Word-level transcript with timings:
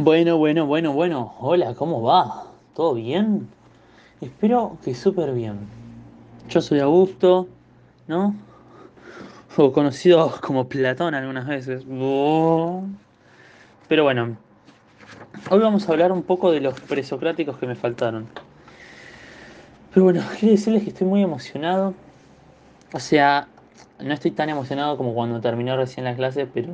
Bueno, 0.00 0.38
bueno, 0.38 0.64
bueno, 0.64 0.92
bueno. 0.92 1.34
Hola, 1.40 1.74
¿cómo 1.74 2.00
va? 2.00 2.44
¿Todo 2.72 2.94
bien? 2.94 3.48
Espero 4.20 4.78
que 4.84 4.94
súper 4.94 5.32
bien. 5.32 5.58
Yo 6.48 6.60
soy 6.62 6.78
Augusto, 6.78 7.48
¿no? 8.06 8.36
O 9.56 9.72
conocido 9.72 10.32
como 10.40 10.68
Platón 10.68 11.16
algunas 11.16 11.48
veces. 11.48 11.82
Pero 13.88 14.04
bueno, 14.04 14.36
hoy 15.50 15.58
vamos 15.58 15.88
a 15.88 15.92
hablar 15.92 16.12
un 16.12 16.22
poco 16.22 16.52
de 16.52 16.60
los 16.60 16.78
presocráticos 16.78 17.58
que 17.58 17.66
me 17.66 17.74
faltaron. 17.74 18.28
Pero 19.92 20.04
bueno, 20.04 20.22
quiero 20.38 20.52
decirles 20.52 20.84
que 20.84 20.90
estoy 20.90 21.08
muy 21.08 21.24
emocionado. 21.24 21.92
O 22.92 23.00
sea, 23.00 23.48
no 23.98 24.14
estoy 24.14 24.30
tan 24.30 24.48
emocionado 24.48 24.96
como 24.96 25.12
cuando 25.12 25.40
terminó 25.40 25.76
recién 25.76 26.04
la 26.04 26.14
clase, 26.14 26.46
pero 26.46 26.72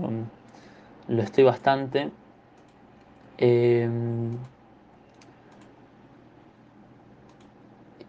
lo 1.08 1.22
estoy 1.22 1.44
bastante. 1.44 2.10
Eh, 3.38 3.88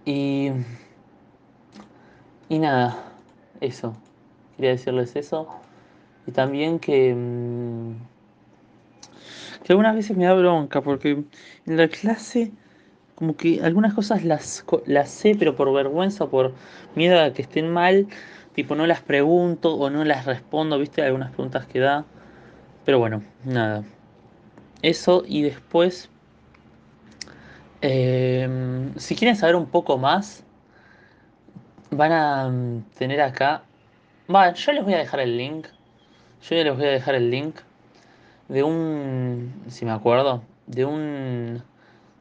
y, 0.05 0.51
y 2.49 2.59
nada, 2.59 2.97
eso. 3.61 3.95
Quería 4.55 4.71
decirles 4.71 5.15
eso. 5.15 5.47
Y 6.27 6.31
también 6.31 6.79
que, 6.79 7.13
mm, 7.15 7.93
que 9.63 9.73
algunas 9.73 9.95
veces 9.95 10.15
me 10.17 10.25
da 10.25 10.33
bronca 10.33 10.81
porque 10.81 11.23
en 11.65 11.77
la 11.77 11.87
clase 11.87 12.51
como 13.15 13.35
que 13.37 13.61
algunas 13.63 13.93
cosas 13.93 14.23
las, 14.25 14.65
las 14.85 15.09
sé, 15.09 15.35
pero 15.39 15.55
por 15.55 15.73
vergüenza 15.73 16.25
o 16.25 16.29
por 16.29 16.53
miedo 16.95 17.19
a 17.21 17.31
que 17.33 17.41
estén 17.41 17.71
mal, 17.71 18.07
tipo 18.53 18.75
no 18.75 18.85
las 18.87 19.01
pregunto 19.01 19.75
o 19.75 19.89
no 19.89 20.03
las 20.03 20.25
respondo, 20.25 20.77
viste, 20.77 21.01
algunas 21.01 21.31
preguntas 21.31 21.65
que 21.65 21.79
da. 21.79 22.05
Pero 22.85 22.99
bueno, 22.99 23.23
nada. 23.45 23.83
Eso 24.85 25.23
y 25.25 25.41
después, 25.41 26.11
em, 27.81 28.93
si 28.97 29.15
quieren 29.15 29.35
saber 29.35 29.55
un 29.55 29.65
poco 29.65 29.97
más, 29.97 30.43
van 31.89 32.11
a 32.11 32.49
mm, 32.49 32.83
tener 32.95 33.19
acá... 33.21 33.63
Va, 34.33 34.53
yo 34.53 34.71
les 34.73 34.83
voy 34.83 34.93
a 34.93 34.99
dejar 34.99 35.21
el 35.21 35.37
link. 35.37 35.65
Yo 36.43 36.55
ya 36.55 36.63
les 36.65 36.75
voy 36.77 36.85
a 36.85 36.91
dejar 36.91 37.15
el 37.15 37.31
link 37.31 37.55
de 38.47 38.61
un, 38.61 39.63
si 39.69 39.85
me 39.85 39.91
acuerdo, 39.91 40.43
de 40.67 40.85
un, 40.85 41.63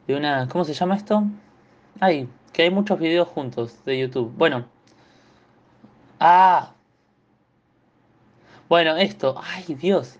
de 0.06 0.16
una, 0.16 0.48
¿cómo 0.48 0.64
se 0.64 0.72
llama 0.72 0.96
esto? 0.96 1.22
Ay, 2.00 2.30
que 2.54 2.62
hay 2.62 2.70
muchos 2.70 2.98
videos 2.98 3.28
juntos 3.28 3.84
de 3.84 3.98
YouTube. 3.98 4.32
Bueno, 4.38 4.64
ah, 6.18 6.72
bueno, 8.70 8.96
esto, 8.96 9.38
ay 9.42 9.74
Dios, 9.74 10.18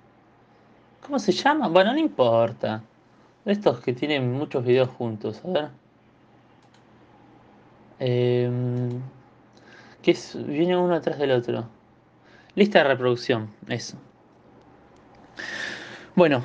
¿cómo 1.05 1.19
se 1.19 1.33
llama? 1.33 1.69
Bueno, 1.69 1.93
no 1.93 1.99
importa. 1.99 2.83
De 3.45 3.53
estos 3.53 3.81
que 3.81 3.93
tienen 3.93 4.33
muchos 4.33 4.65
videos 4.65 4.89
juntos, 4.91 5.43
a 5.45 5.49
ver. 5.49 5.69
Em, 7.99 9.01
que 10.03 10.13
es, 10.13 10.37
viene 10.47 10.77
uno 10.77 10.95
atrás 10.95 11.19
del 11.19 11.31
otro. 11.33 11.69
Lista 12.55 12.79
de 12.79 12.85
reproducción, 12.85 13.51
eso. 13.69 13.97
Bueno, 16.15 16.43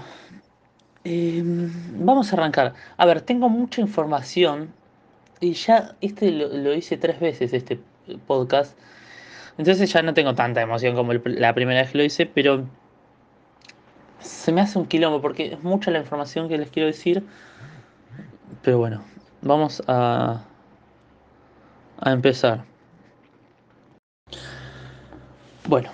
em, 1.04 1.72
vamos 2.06 2.32
a 2.32 2.36
arrancar. 2.36 2.74
A 2.98 3.06
ver, 3.06 3.22
tengo 3.22 3.50
mucha 3.50 3.82
información 3.82 4.74
y 5.40 5.54
ya 5.54 5.96
este 6.02 6.32
lo, 6.32 6.50
lo 6.50 6.74
hice 6.74 6.98
tres 6.98 7.20
veces, 7.20 7.54
este 7.54 7.80
podcast. 8.28 8.78
Entonces 9.58 9.92
ya 9.92 10.02
no 10.02 10.14
tengo 10.14 10.36
tanta 10.36 10.62
emoción 10.62 10.96
como 10.96 11.14
la 11.14 11.54
primera 11.54 11.82
vez 11.82 11.92
que 11.92 11.98
lo 11.98 12.04
hice, 12.04 12.26
pero 12.26 12.66
se 14.20 14.52
me 14.52 14.62
hace 14.62 14.78
un 14.80 14.86
quilombo 14.86 15.22
porque 15.22 15.54
es 15.54 15.64
mucha 15.64 15.92
la 15.92 16.00
información 16.00 16.50
que 16.50 16.58
les 16.58 16.70
quiero 16.70 16.88
decir. 16.88 17.24
Pero 18.62 18.78
bueno, 18.78 19.04
vamos 19.42 19.82
a, 19.88 20.44
a 22.00 22.12
empezar. 22.12 22.64
Bueno, 25.68 25.92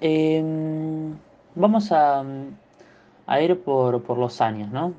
em, 0.00 1.14
vamos 1.54 1.90
a, 1.92 2.22
a 3.26 3.40
ir 3.40 3.60
por, 3.62 4.02
por 4.02 4.18
los 4.18 4.40
años, 4.40 4.70
¿no? 4.70 4.92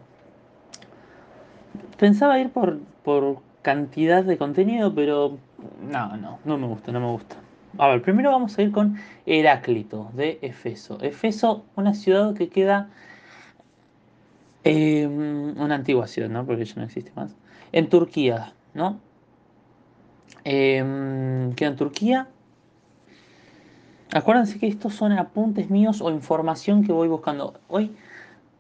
Pensaba 1.97 2.40
ir 2.40 2.50
por, 2.50 2.80
por 3.03 3.38
cantidad 3.62 4.24
de 4.24 4.38
contenido, 4.38 4.94
pero 4.94 5.38
no, 5.81 6.18
no, 6.18 6.40
no 6.44 6.58
me 6.58 6.68
gusta, 6.68 6.91
no 6.91 7.00
me 7.00 7.12
gusta. 7.12 7.36
A 7.78 7.88
ver, 7.90 8.02
primero 8.02 8.31
vamos 8.31 8.58
a 8.58 8.62
ir 8.62 8.72
con 8.72 8.97
Heráclito 9.25 10.09
de 10.13 10.40
Efeso. 10.41 10.97
Efeso, 11.02 11.66
una 11.75 11.94
ciudad 11.94 12.34
que 12.34 12.50
queda 12.50 12.90
Eh, 14.68 15.06
una 15.06 15.75
antigua 15.75 16.08
ciudad, 16.08 16.28
¿no? 16.28 16.44
Porque 16.44 16.66
ya 16.66 16.74
no 16.78 16.84
existe 16.84 17.12
más. 17.16 17.35
En 17.72 17.88
Turquía, 17.88 18.53
¿no? 18.74 19.00
Eh, 20.44 21.52
queda 21.56 21.69
en 21.69 21.75
Turquía. 21.75 22.28
Acuérdense 24.12 24.58
que 24.58 24.68
estos 24.68 24.96
son 24.96 25.12
apuntes 25.12 25.69
míos 25.69 26.02
o 26.02 26.09
información 26.09 26.84
que 26.84 26.91
voy 26.91 27.08
buscando. 27.08 27.53
Hoy 27.68 27.91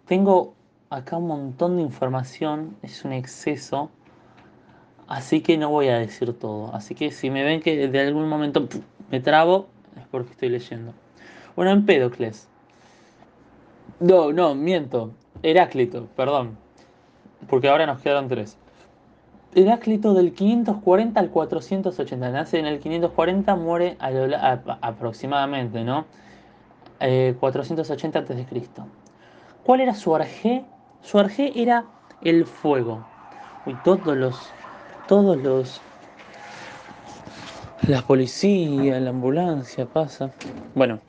tengo 0.05 0.53
acá 0.91 1.17
un 1.17 1.27
montón 1.27 1.77
de 1.77 1.81
información, 1.81 2.75
es 2.83 3.03
un 3.03 3.11
exceso, 3.13 3.89
así 5.07 5.41
que 5.41 5.57
no 5.57 5.69
voy 5.69 5.87
a 5.87 5.97
decir 5.97 6.37
todo. 6.37 6.71
Así 6.75 6.93
que 6.93 7.09
si 7.11 7.31
me 7.31 7.43
ven 7.43 7.61
que 7.61 7.87
de 7.87 7.99
algún 7.99 8.29
momento. 8.29 8.67
Me 9.15 9.21
trabo, 9.21 9.67
es 9.95 10.05
porque 10.11 10.31
estoy 10.31 10.49
leyendo. 10.49 10.91
Bueno, 11.55 11.71
Empédocles. 11.71 12.49
No, 14.01 14.33
no, 14.33 14.55
miento. 14.55 15.13
Heráclito, 15.41 16.07
perdón. 16.17 16.57
Porque 17.47 17.69
ahora 17.69 17.85
nos 17.85 18.01
quedaron 18.01 18.27
tres. 18.27 18.57
Heráclito 19.53 20.13
del 20.13 20.33
540 20.33 21.17
al 21.17 21.29
480. 21.29 22.29
Nace 22.29 22.59
en 22.59 22.65
el 22.65 22.79
540, 22.79 23.55
muere 23.55 23.95
a 23.99 24.11
lo 24.11 24.35
aproximadamente, 24.81 25.85
¿no? 25.85 26.03
Eh, 26.99 27.37
480 27.39 28.19
a.C. 28.19 28.45
¿Cuál 29.63 29.79
era 29.79 29.93
su 29.93 30.13
arjé? 30.13 30.65
Su 31.01 31.19
arjé 31.19 31.53
era 31.55 31.85
el 32.21 32.45
fuego. 32.45 33.05
Uy, 33.65 33.77
todos 33.85 34.17
los. 34.17 34.51
Todos 35.07 35.37
los. 35.37 35.79
La 37.87 38.01
policía, 38.01 38.99
la 38.99 39.11
ambulancia 39.11 39.85
pasa. 39.85 40.31
Bueno, 40.73 40.99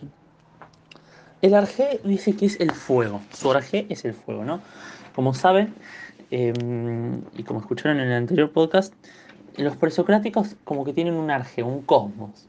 el 1.40 1.54
arjé 1.54 2.00
dice 2.04 2.36
que 2.36 2.44
es 2.44 2.60
el 2.60 2.70
fuego. 2.70 3.22
Su 3.32 3.50
arjé 3.50 3.86
es 3.88 4.04
el 4.04 4.12
fuego, 4.12 4.44
¿no? 4.44 4.60
Como 5.14 5.32
saben, 5.32 5.74
eh, 6.30 6.52
y 7.34 7.42
como 7.44 7.60
escucharon 7.60 7.98
en 7.98 8.08
el 8.08 8.12
anterior 8.12 8.50
podcast, 8.50 8.92
los 9.56 9.74
presocráticos 9.76 10.56
como 10.64 10.84
que 10.84 10.92
tienen 10.92 11.14
un 11.14 11.30
arjé, 11.30 11.62
un 11.62 11.80
cosmos, 11.80 12.46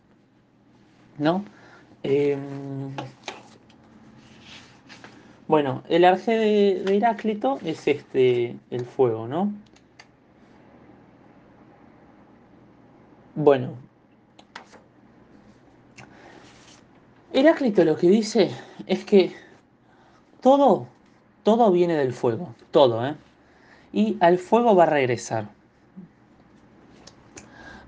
¿no? 1.18 1.46
Eh, 2.04 2.38
bueno, 5.48 5.84
el 5.88 6.04
arjé 6.04 6.32
de, 6.38 6.84
de 6.84 6.98
Heráclito 6.98 7.59
es 7.64 7.88
este, 7.88 8.58
el 8.72 8.86
fuego, 8.86 9.26
¿no? 9.30 9.54
Bueno, 13.36 13.87
Heráclito 17.38 17.86
lo 17.86 17.96
que 17.96 18.09
dice 18.09 18.50
es 18.88 19.06
que 19.06 19.31
todo, 20.42 20.88
todo 21.44 21.72
viene 21.72 21.96
del 21.96 22.12
fuego, 22.12 22.56
todo, 22.72 23.06
¿eh? 23.06 23.16
Y 23.94 24.18
al 24.22 24.40
fuego 24.40 24.75
va 24.75 24.84
a 24.84 24.88
regresar, 24.88 25.47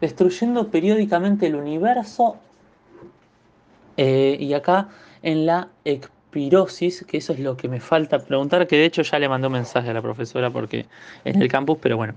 destruyendo 0.02 0.70
periódicamente 0.70 1.48
el 1.48 1.56
universo 1.56 2.40
Eh, 3.98 4.38
y 4.40 4.54
acá 4.54 4.90
en 5.22 5.46
la 5.46 5.70
espirosis, 5.84 7.06
que 7.06 7.18
eso 7.18 7.34
es 7.34 7.40
lo 7.40 7.58
que 7.58 7.68
me 7.68 7.80
falta 7.82 8.20
preguntar, 8.20 8.66
que 8.68 8.78
de 8.78 8.86
hecho 8.86 9.02
ya 9.02 9.20
le 9.20 9.28
mandó 9.30 9.50
mensaje 9.50 9.90
a 9.90 9.94
la 9.94 10.02
profesora 10.02 10.50
porque 10.52 10.86
en 11.26 11.42
el 11.42 11.50
campus, 11.50 11.78
pero 11.82 11.98
bueno. 11.98 12.16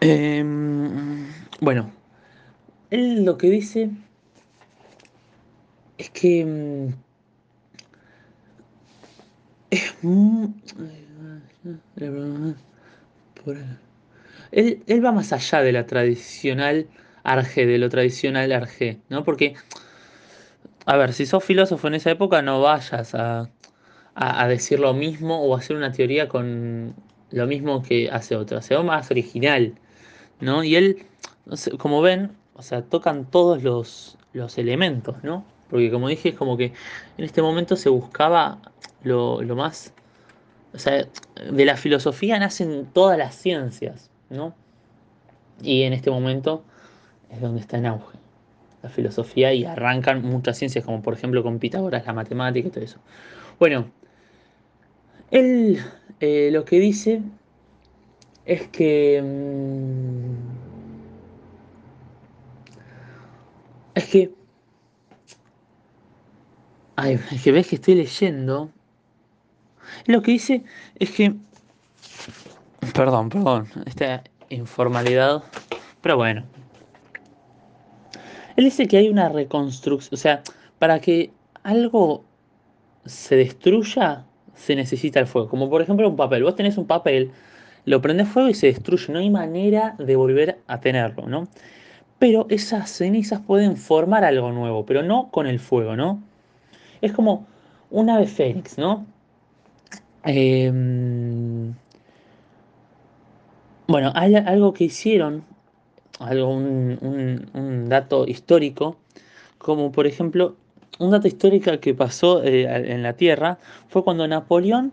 Em, 0.00 1.26
bueno, 1.60 1.90
él 2.90 3.24
lo 3.24 3.36
que 3.38 3.50
dice 3.50 3.90
es 6.00 6.10
que 6.10 6.44
mm, 6.46 6.88
es 9.70 9.94
él, 14.52 14.82
él 14.86 15.04
va 15.04 15.12
más 15.12 15.32
allá 15.32 15.60
de 15.60 15.72
la 15.72 15.86
tradicional 15.86 16.86
arge, 17.22 17.66
de 17.66 17.78
lo 17.78 17.90
tradicional 17.90 18.50
arge, 18.52 18.98
¿no? 19.10 19.24
Porque, 19.24 19.54
a 20.86 20.96
ver, 20.96 21.12
si 21.12 21.26
sos 21.26 21.44
filósofo 21.44 21.86
en 21.88 21.94
esa 21.94 22.10
época, 22.10 22.40
no 22.40 22.62
vayas 22.62 23.14
a, 23.14 23.50
a, 24.14 24.42
a 24.42 24.48
decir 24.48 24.80
lo 24.80 24.94
mismo 24.94 25.42
o 25.42 25.54
hacer 25.54 25.76
una 25.76 25.92
teoría 25.92 26.28
con 26.28 26.94
lo 27.30 27.46
mismo 27.46 27.82
que 27.82 28.10
hace 28.10 28.36
otro, 28.36 28.62
sea 28.62 28.82
más 28.82 29.10
original, 29.10 29.74
¿no? 30.40 30.64
Y 30.64 30.76
él, 30.76 31.04
como 31.78 32.00
ven, 32.00 32.32
o 32.54 32.62
sea, 32.62 32.82
tocan 32.82 33.30
todos 33.30 33.62
los, 33.62 34.16
los 34.32 34.56
elementos, 34.56 35.22
¿no? 35.22 35.44
Porque 35.70 35.90
como 35.90 36.08
dije, 36.08 36.30
es 36.30 36.34
como 36.34 36.56
que 36.56 36.72
en 37.16 37.24
este 37.24 37.42
momento 37.42 37.76
se 37.76 37.88
buscaba 37.88 38.60
lo, 39.02 39.42
lo 39.42 39.56
más 39.56 39.92
o 40.72 40.78
sea, 40.78 41.06
de 41.50 41.64
la 41.64 41.76
filosofía 41.76 42.38
nacen 42.38 42.86
todas 42.92 43.18
las 43.18 43.34
ciencias, 43.34 44.10
¿no? 44.28 44.54
Y 45.62 45.82
en 45.82 45.92
este 45.92 46.10
momento 46.10 46.62
es 47.30 47.40
donde 47.40 47.60
está 47.60 47.78
en 47.78 47.86
auge 47.86 48.18
la 48.82 48.88
filosofía 48.88 49.52
y 49.52 49.64
arrancan 49.64 50.22
muchas 50.22 50.56
ciencias, 50.56 50.84
como 50.84 51.02
por 51.02 51.12
ejemplo 51.14 51.42
con 51.42 51.58
Pitágoras, 51.58 52.06
la 52.06 52.12
matemática 52.14 52.68
y 52.68 52.70
todo 52.70 52.84
eso. 52.84 52.98
Bueno, 53.58 53.90
él 55.30 55.78
eh, 56.20 56.48
lo 56.50 56.64
que 56.64 56.80
dice 56.80 57.20
es 58.46 58.68
que... 58.68 59.20
Mm, 59.22 60.34
es 63.96 64.06
que... 64.06 64.39
Ay, 67.02 67.18
es 67.32 67.42
que 67.42 67.50
ves 67.50 67.66
que 67.66 67.76
estoy 67.76 67.94
leyendo. 67.94 68.70
Lo 70.04 70.20
que 70.20 70.32
dice 70.32 70.64
es 70.96 71.10
que... 71.10 71.34
Perdón, 72.94 73.30
perdón, 73.30 73.68
esta 73.86 74.22
informalidad. 74.50 75.42
Pero 76.02 76.18
bueno. 76.18 76.44
Él 78.54 78.64
dice 78.64 78.86
que 78.86 78.98
hay 78.98 79.08
una 79.08 79.30
reconstrucción, 79.30 80.12
o 80.12 80.18
sea, 80.18 80.42
para 80.78 81.00
que 81.00 81.30
algo 81.62 82.22
se 83.06 83.34
destruya, 83.34 84.26
se 84.54 84.76
necesita 84.76 85.20
el 85.20 85.26
fuego. 85.26 85.48
Como 85.48 85.70
por 85.70 85.80
ejemplo 85.80 86.06
un 86.06 86.16
papel. 86.16 86.44
Vos 86.44 86.54
tenés 86.54 86.76
un 86.76 86.86
papel, 86.86 87.30
lo 87.86 88.02
prendes 88.02 88.28
fuego 88.28 88.50
y 88.50 88.54
se 88.54 88.66
destruye. 88.66 89.10
No 89.10 89.20
hay 89.20 89.30
manera 89.30 89.94
de 89.98 90.16
volver 90.16 90.58
a 90.66 90.80
tenerlo, 90.80 91.26
¿no? 91.26 91.48
Pero 92.18 92.44
esas 92.50 92.90
cenizas 92.90 93.40
pueden 93.40 93.78
formar 93.78 94.22
algo 94.22 94.52
nuevo, 94.52 94.84
pero 94.84 95.02
no 95.02 95.30
con 95.30 95.46
el 95.46 95.60
fuego, 95.60 95.96
¿no? 95.96 96.28
Es 97.00 97.12
como 97.12 97.46
un 97.90 98.10
ave 98.10 98.26
fénix, 98.26 98.78
¿no? 98.78 99.06
Em, 100.24 101.74
bueno, 103.86 104.12
hay 104.14 104.34
algo 104.36 104.72
que 104.72 104.84
hicieron, 104.84 105.44
algo, 106.18 106.50
un, 106.50 107.86
dato 107.88 108.26
histórico, 108.26 108.96
como 109.58 109.90
por 109.90 110.06
ejemplo, 110.06 110.56
un 110.98 111.10
dato 111.10 111.26
histórico 111.26 111.78
que 111.80 111.94
pasó 111.94 112.42
eh, 112.44 112.64
en 112.92 113.02
la 113.02 113.14
Tierra 113.14 113.58
fue 113.88 114.04
cuando 114.04 114.28
Napoleón 114.28 114.92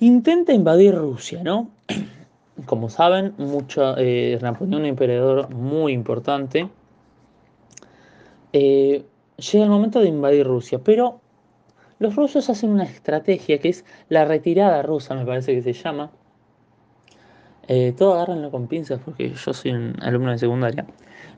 intenta 0.00 0.52
invadir 0.52 0.94
Rusia, 0.96 1.42
¿no? 1.42 1.70
Como 2.66 2.90
saben, 2.90 3.32
mucho, 3.38 3.96
eh, 3.96 4.38
Napoleón, 4.42 4.82
un 4.82 4.86
emperador 4.86 5.54
muy 5.54 5.92
importante, 5.92 6.68
eh, 8.52 9.04
llega 9.42 9.64
el 9.64 9.70
momento 9.70 10.00
de 10.00 10.08
invadir 10.08 10.46
Rusia, 10.46 10.78
pero 10.82 11.20
los 11.98 12.16
rusos 12.16 12.48
hacen 12.50 12.70
una 12.70 12.84
estrategia 12.84 13.58
que 13.58 13.68
es 13.68 13.84
la 14.08 14.24
retirada 14.24 14.82
rusa, 14.82 15.14
me 15.14 15.24
parece 15.24 15.54
que 15.54 15.62
se 15.62 15.72
llama. 15.72 16.10
Eh, 17.68 17.94
todo 17.96 18.14
agárrenlo 18.14 18.50
con 18.50 18.66
pinzas 18.66 19.00
porque 19.04 19.30
yo 19.30 19.54
soy 19.54 19.70
un 19.70 19.96
alumno 20.02 20.32
de 20.32 20.38
secundaria. 20.38 20.86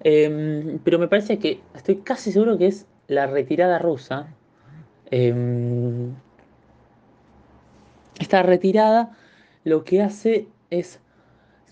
Em, 0.02 0.78
pero 0.82 0.98
me 0.98 1.08
parece 1.08 1.38
que 1.38 1.60
estoy 1.74 1.96
casi 1.96 2.32
seguro 2.32 2.56
que 2.58 2.68
es 2.68 2.86
la 3.08 3.26
retirada 3.26 3.78
rusa. 3.78 4.26
Em, 5.10 6.14
esta 8.18 8.42
retirada 8.42 9.12
lo 9.64 9.84
que 9.84 10.02
hace 10.02 10.48
es 10.70 11.00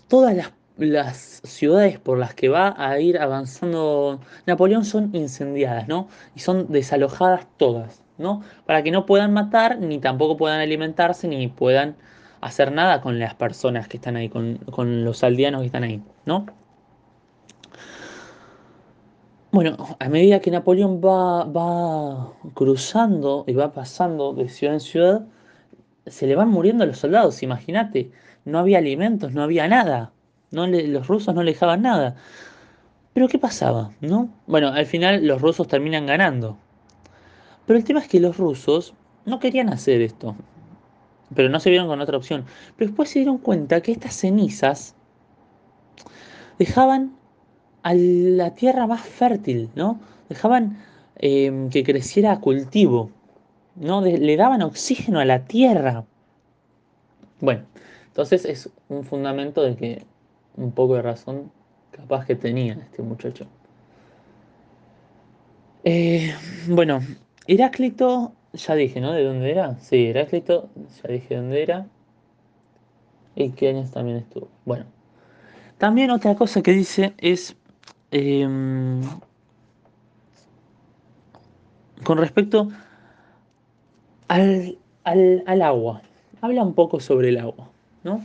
todas 0.07 0.35
las, 0.35 0.51
las, 0.77 1.41
ciudades 1.43 1.99
por 1.99 2.17
las 2.17 2.33
que 2.33 2.49
va 2.49 2.73
a 2.77 2.99
ir 2.99 3.19
avanzando 3.19 4.19
Napoleón 4.45 4.85
son 4.85 5.09
incendiadas, 5.13 5.87
¿no? 5.87 6.07
Y 6.35 6.39
son 6.39 6.71
desalojadas 6.71 7.47
todas. 7.57 8.03
Para 8.65 8.83
que 8.83 8.91
no 8.91 9.05
puedan 9.05 9.33
matar, 9.33 9.79
ni 9.79 9.99
tampoco 9.99 10.37
puedan 10.37 10.59
alimentarse, 10.61 11.27
ni 11.27 11.47
puedan 11.47 11.95
hacer 12.41 12.71
nada 12.71 13.01
con 13.01 13.19
las 13.19 13.35
personas 13.35 13.87
que 13.87 13.97
están 13.97 14.15
ahí, 14.15 14.29
con, 14.29 14.59
los 15.03 15.23
aldeanos 15.23 15.61
que 15.61 15.67
están 15.67 15.83
ahí, 15.83 16.01
¿no? 16.25 16.45
Bueno, 19.51 19.77
a 19.99 20.09
medida 20.09 20.39
que 20.39 20.51
Napoleón 20.51 20.99
va, 20.99 21.43
va 21.45 22.33
cruzando 22.53 23.43
y 23.47 23.53
va 23.53 23.71
pasando 23.71 24.33
de 24.33 24.49
ciudad 24.49 24.75
en 24.75 24.79
ciudad, 24.79 25.25
se 26.07 26.27
le 26.27 26.35
van 26.35 26.49
muriendo 26.49 26.85
los 26.85 26.97
soldados, 26.99 27.43
imagínate. 27.43 28.11
No 28.45 28.59
había 28.59 28.79
alimentos, 28.79 29.33
no 29.33 29.43
había 29.43 29.67
nada. 29.67 30.12
No 30.53 30.67
los 30.67 31.07
rusos 31.07 31.33
no 31.33 31.41
le 31.41 31.51
dejaban 31.51 31.81
nada. 31.81 32.15
Pero 33.13 33.27
¿qué 33.27 33.39
pasaba? 33.39 33.91
¿No? 34.01 34.29
Bueno, 34.45 34.67
al 34.67 34.85
final 34.85 35.25
los 35.25 35.41
rusos 35.41 35.67
terminan 35.67 36.05
ganando. 36.05 36.57
Pero 37.65 37.79
el 37.79 37.83
tema 37.83 38.01
es 38.01 38.07
que 38.07 38.19
los 38.19 38.37
rusos 38.37 38.93
no 39.25 39.39
querían 39.39 39.69
hacer 39.69 40.01
esto. 40.01 40.35
Pero 41.35 41.49
no 41.49 41.59
se 41.59 41.71
vieron 41.71 41.87
con 41.87 42.01
otra 42.01 42.17
opción. 42.17 42.45
Pero 42.77 42.89
después 42.89 43.09
se 43.09 43.19
dieron 43.19 43.39
cuenta 43.39 43.81
que 43.81 43.91
estas 43.91 44.13
cenizas 44.13 44.95
dejaban 46.59 47.15
a 47.81 47.95
la 47.95 48.53
tierra 48.53 48.85
más 48.85 49.01
fértil, 49.01 49.71
¿no? 49.73 49.99
Dejaban 50.29 50.77
em, 51.15 51.71
que 51.71 51.83
creciera 51.83 52.39
cultivo, 52.39 53.09
¿no? 53.75 54.01
le 54.01 54.37
daban 54.37 54.61
oxígeno 54.61 55.19
a 55.19 55.25
la 55.25 55.45
tierra. 55.45 56.05
Bueno, 57.39 57.63
entonces 58.05 58.45
es 58.45 58.69
un 58.89 59.03
fundamento 59.03 59.63
de 59.63 59.75
que 59.75 60.05
un 60.55 60.71
poco 60.71 60.95
de 60.95 61.01
razón 61.01 61.51
capaz 61.91 62.25
que 62.25 62.35
tenía 62.35 62.73
este 62.73 63.01
muchacho. 63.01 63.45
Eh, 65.83 66.33
bueno, 66.67 67.01
Heráclito, 67.47 68.33
ya 68.53 68.75
dije, 68.75 69.01
¿no? 69.01 69.11
¿De 69.11 69.23
dónde 69.23 69.51
era? 69.51 69.77
Sí, 69.79 70.07
Heráclito, 70.07 70.69
ya 71.03 71.09
dije 71.09 71.35
dónde 71.35 71.61
era. 71.61 71.87
Y 73.35 73.49
qué 73.49 73.69
años 73.69 73.91
también 73.91 74.17
estuvo. 74.17 74.47
Bueno, 74.65 74.85
también 75.77 76.11
otra 76.11 76.35
cosa 76.35 76.61
que 76.61 76.71
dice 76.71 77.13
es 77.17 77.57
em, 78.11 79.01
con 82.03 82.17
respecto 82.17 82.69
al, 84.27 84.77
al, 85.03 85.61
agua. 85.61 86.01
Habla 86.41 86.63
un 86.63 86.73
poco 86.73 86.99
sobre 86.99 87.29
el 87.29 87.39
agua, 87.39 87.69
¿no? 88.03 88.23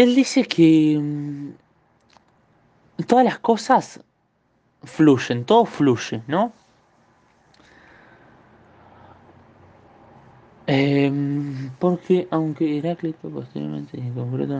Él 0.00 0.14
dice 0.14 0.44
que 0.44 0.94
em, 0.94 1.52
todas 3.06 3.22
las 3.22 3.38
cosas 3.38 4.00
fluyen, 4.82 5.44
todo 5.44 5.66
fluye, 5.66 6.22
¿no? 6.26 6.54
Em, 10.66 11.70
porque 11.78 12.26
aunque 12.30 12.78
Heráclito 12.78 13.28
posteriormente 13.28 13.98
en 13.98 14.14
concreto 14.14 14.54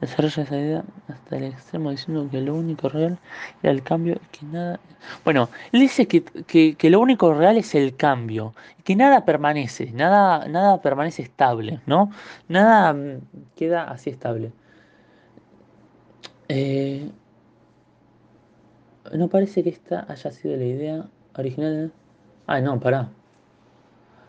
desarrolla 0.00 0.42
esa 0.42 0.56
idea 0.56 0.84
hasta 1.08 1.36
el 1.36 1.44
extremo 1.44 1.90
diciendo 1.90 2.28
que 2.30 2.40
lo 2.40 2.54
único 2.54 2.88
real 2.88 3.18
era 3.62 3.72
el 3.72 3.82
cambio 3.82 4.20
que 4.30 4.46
nada... 4.46 4.80
Bueno, 5.24 5.48
él 5.72 5.80
dice 5.80 6.06
que, 6.06 6.22
que, 6.22 6.90
lo 6.90 7.00
único 7.00 7.34
real 7.34 7.56
es 7.56 7.74
el 7.74 7.96
cambio, 7.96 8.54
que 8.84 8.94
nada 8.96 9.24
permanece, 9.24 9.90
nada, 9.92 10.46
nada 10.48 10.80
permanece 10.80 11.22
estable, 11.22 11.80
¿no? 11.86 12.10
Nada 12.48 12.92
mm, 12.92 13.20
queda 13.56 13.84
así 13.84 14.10
estable. 14.10 14.52
Eh, 16.48 17.10
no 19.12 19.28
parece 19.28 19.62
que 19.62 19.70
esta 19.70 20.06
haya 20.08 20.30
sido 20.30 20.56
la 20.56 20.64
idea 20.64 21.06
original. 21.36 21.92
Ah, 22.46 22.60
no, 22.60 22.78
pará. 22.80 23.10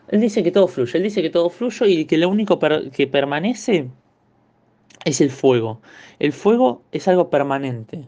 Él 0.08 0.20
dice 0.20 0.42
que 0.42 0.50
todo 0.50 0.66
fluye, 0.66 0.98
él 0.98 1.04
dice 1.04 1.22
que 1.22 1.30
todo 1.30 1.48
fluye 1.50 1.88
y 1.88 2.04
que 2.04 2.18
lo 2.18 2.28
único 2.28 2.58
que 2.92 3.06
permanece 3.06 3.88
es 5.04 5.20
el 5.20 5.30
fuego. 5.30 5.80
El 6.18 6.32
fuego 6.32 6.82
es 6.92 7.08
algo 7.08 7.30
permanente, 7.30 8.04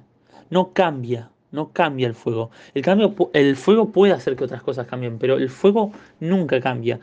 no 0.51 0.73
cambia, 0.73 1.31
no 1.51 1.73
cambia 1.73 2.07
el 2.07 2.15
fuego. 2.15 2.51
El, 2.75 2.83
cambio, 2.83 3.15
el 3.33 3.57
fuego 3.57 3.91
puede 3.91 4.13
hacer 4.13 4.37
que 4.37 4.45
otras 4.45 4.63
cosas 4.63 4.87
cambien, 4.87 5.19
pero 5.19 5.37
el 5.37 5.51
fuego 5.51 5.93
nunca 6.21 6.61
cambia. 6.61 7.01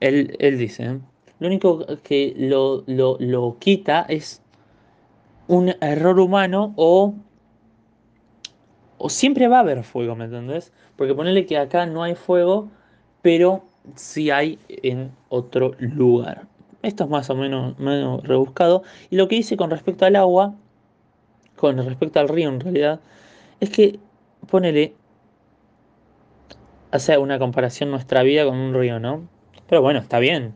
Él, 0.00 0.36
dice, 0.58 0.84
¿eh? 0.84 0.98
lo 1.38 1.46
único 1.46 1.86
que 2.02 2.34
lo, 2.36 2.84
lo 2.86 3.56
quita 3.58 4.06
es 4.08 4.42
un 5.46 5.74
error 5.80 6.18
humano 6.18 6.72
o 6.76 7.14
o 9.02 9.08
siempre 9.08 9.48
va 9.48 9.56
a 9.56 9.60
haber 9.60 9.82
fuego, 9.82 10.14
¿me 10.14 10.26
entendés? 10.26 10.72
Porque 10.96 11.14
ponerle 11.14 11.46
que 11.46 11.56
acá 11.56 11.86
no 11.86 12.02
hay 12.02 12.14
fuego, 12.14 12.68
pero 13.22 13.64
sí 13.96 14.30
hay 14.30 14.58
en 14.68 15.10
otro 15.30 15.72
lugar. 15.78 16.46
Esto 16.82 17.04
es 17.04 17.10
más 17.10 17.28
o 17.30 17.34
menos, 17.34 17.76
rebuscado. 18.22 18.82
Y 19.10 19.16
lo 19.16 19.28
que 19.28 19.36
dice 19.36 19.56
con 19.56 19.70
respecto 19.70 20.06
al 20.06 20.16
agua, 20.16 20.54
con 21.56 21.76
respecto 21.76 22.20
al 22.20 22.28
río 22.28 22.48
en 22.48 22.60
realidad, 22.60 23.00
es 23.60 23.70
que 23.70 23.98
ponele, 24.48 24.94
hace 26.90 27.18
una 27.18 27.38
comparación 27.38 27.90
nuestra 27.90 28.22
vida 28.22 28.44
con 28.44 28.56
un 28.56 28.74
río, 28.74 28.98
¿no? 28.98 29.28
Pero 29.68 29.82
bueno, 29.82 30.00
está 30.00 30.18
bien. 30.18 30.54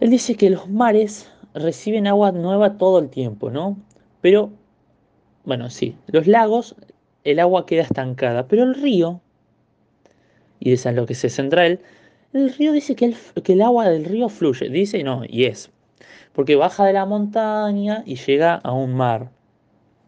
Él 0.00 0.10
dice 0.10 0.36
que 0.36 0.50
los 0.50 0.68
mares 0.68 1.30
reciben 1.54 2.06
agua 2.06 2.32
nueva 2.32 2.78
todo 2.78 2.98
el 2.98 3.08
tiempo, 3.10 3.50
¿no? 3.50 3.76
Pero 4.20 4.50
bueno, 5.44 5.68
sí, 5.70 5.96
los 6.06 6.26
lagos, 6.26 6.76
el 7.24 7.40
agua 7.40 7.66
queda 7.66 7.82
estancada, 7.82 8.46
pero 8.46 8.62
el 8.62 8.74
río, 8.74 9.20
y 10.60 10.72
eso 10.72 10.88
es 10.88 10.94
lo 10.94 11.06
que 11.06 11.14
se 11.14 11.28
centra 11.28 11.66
él, 11.66 11.80
El 12.32 12.52
río 12.54 12.72
dice 12.72 12.96
que 12.96 13.14
el, 13.44 13.62
agua 13.62 13.88
del 13.88 14.04
río 14.04 14.28
fluye. 14.28 14.68
Dice 14.70 15.02
no, 15.02 15.22
y 15.28 15.44
es. 15.44 15.70
Porque 16.32 16.56
baja 16.56 16.86
de 16.86 16.94
la 16.94 17.04
montaña 17.04 18.02
y 18.06 18.16
llega 18.16 18.54
a 18.54 18.72
un 18.72 18.94
mar. 18.94 19.30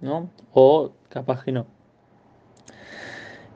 ¿No? 0.00 0.30
O 0.52 0.92
capaz 1.08 1.44
que 1.44 1.52
no. 1.52 1.66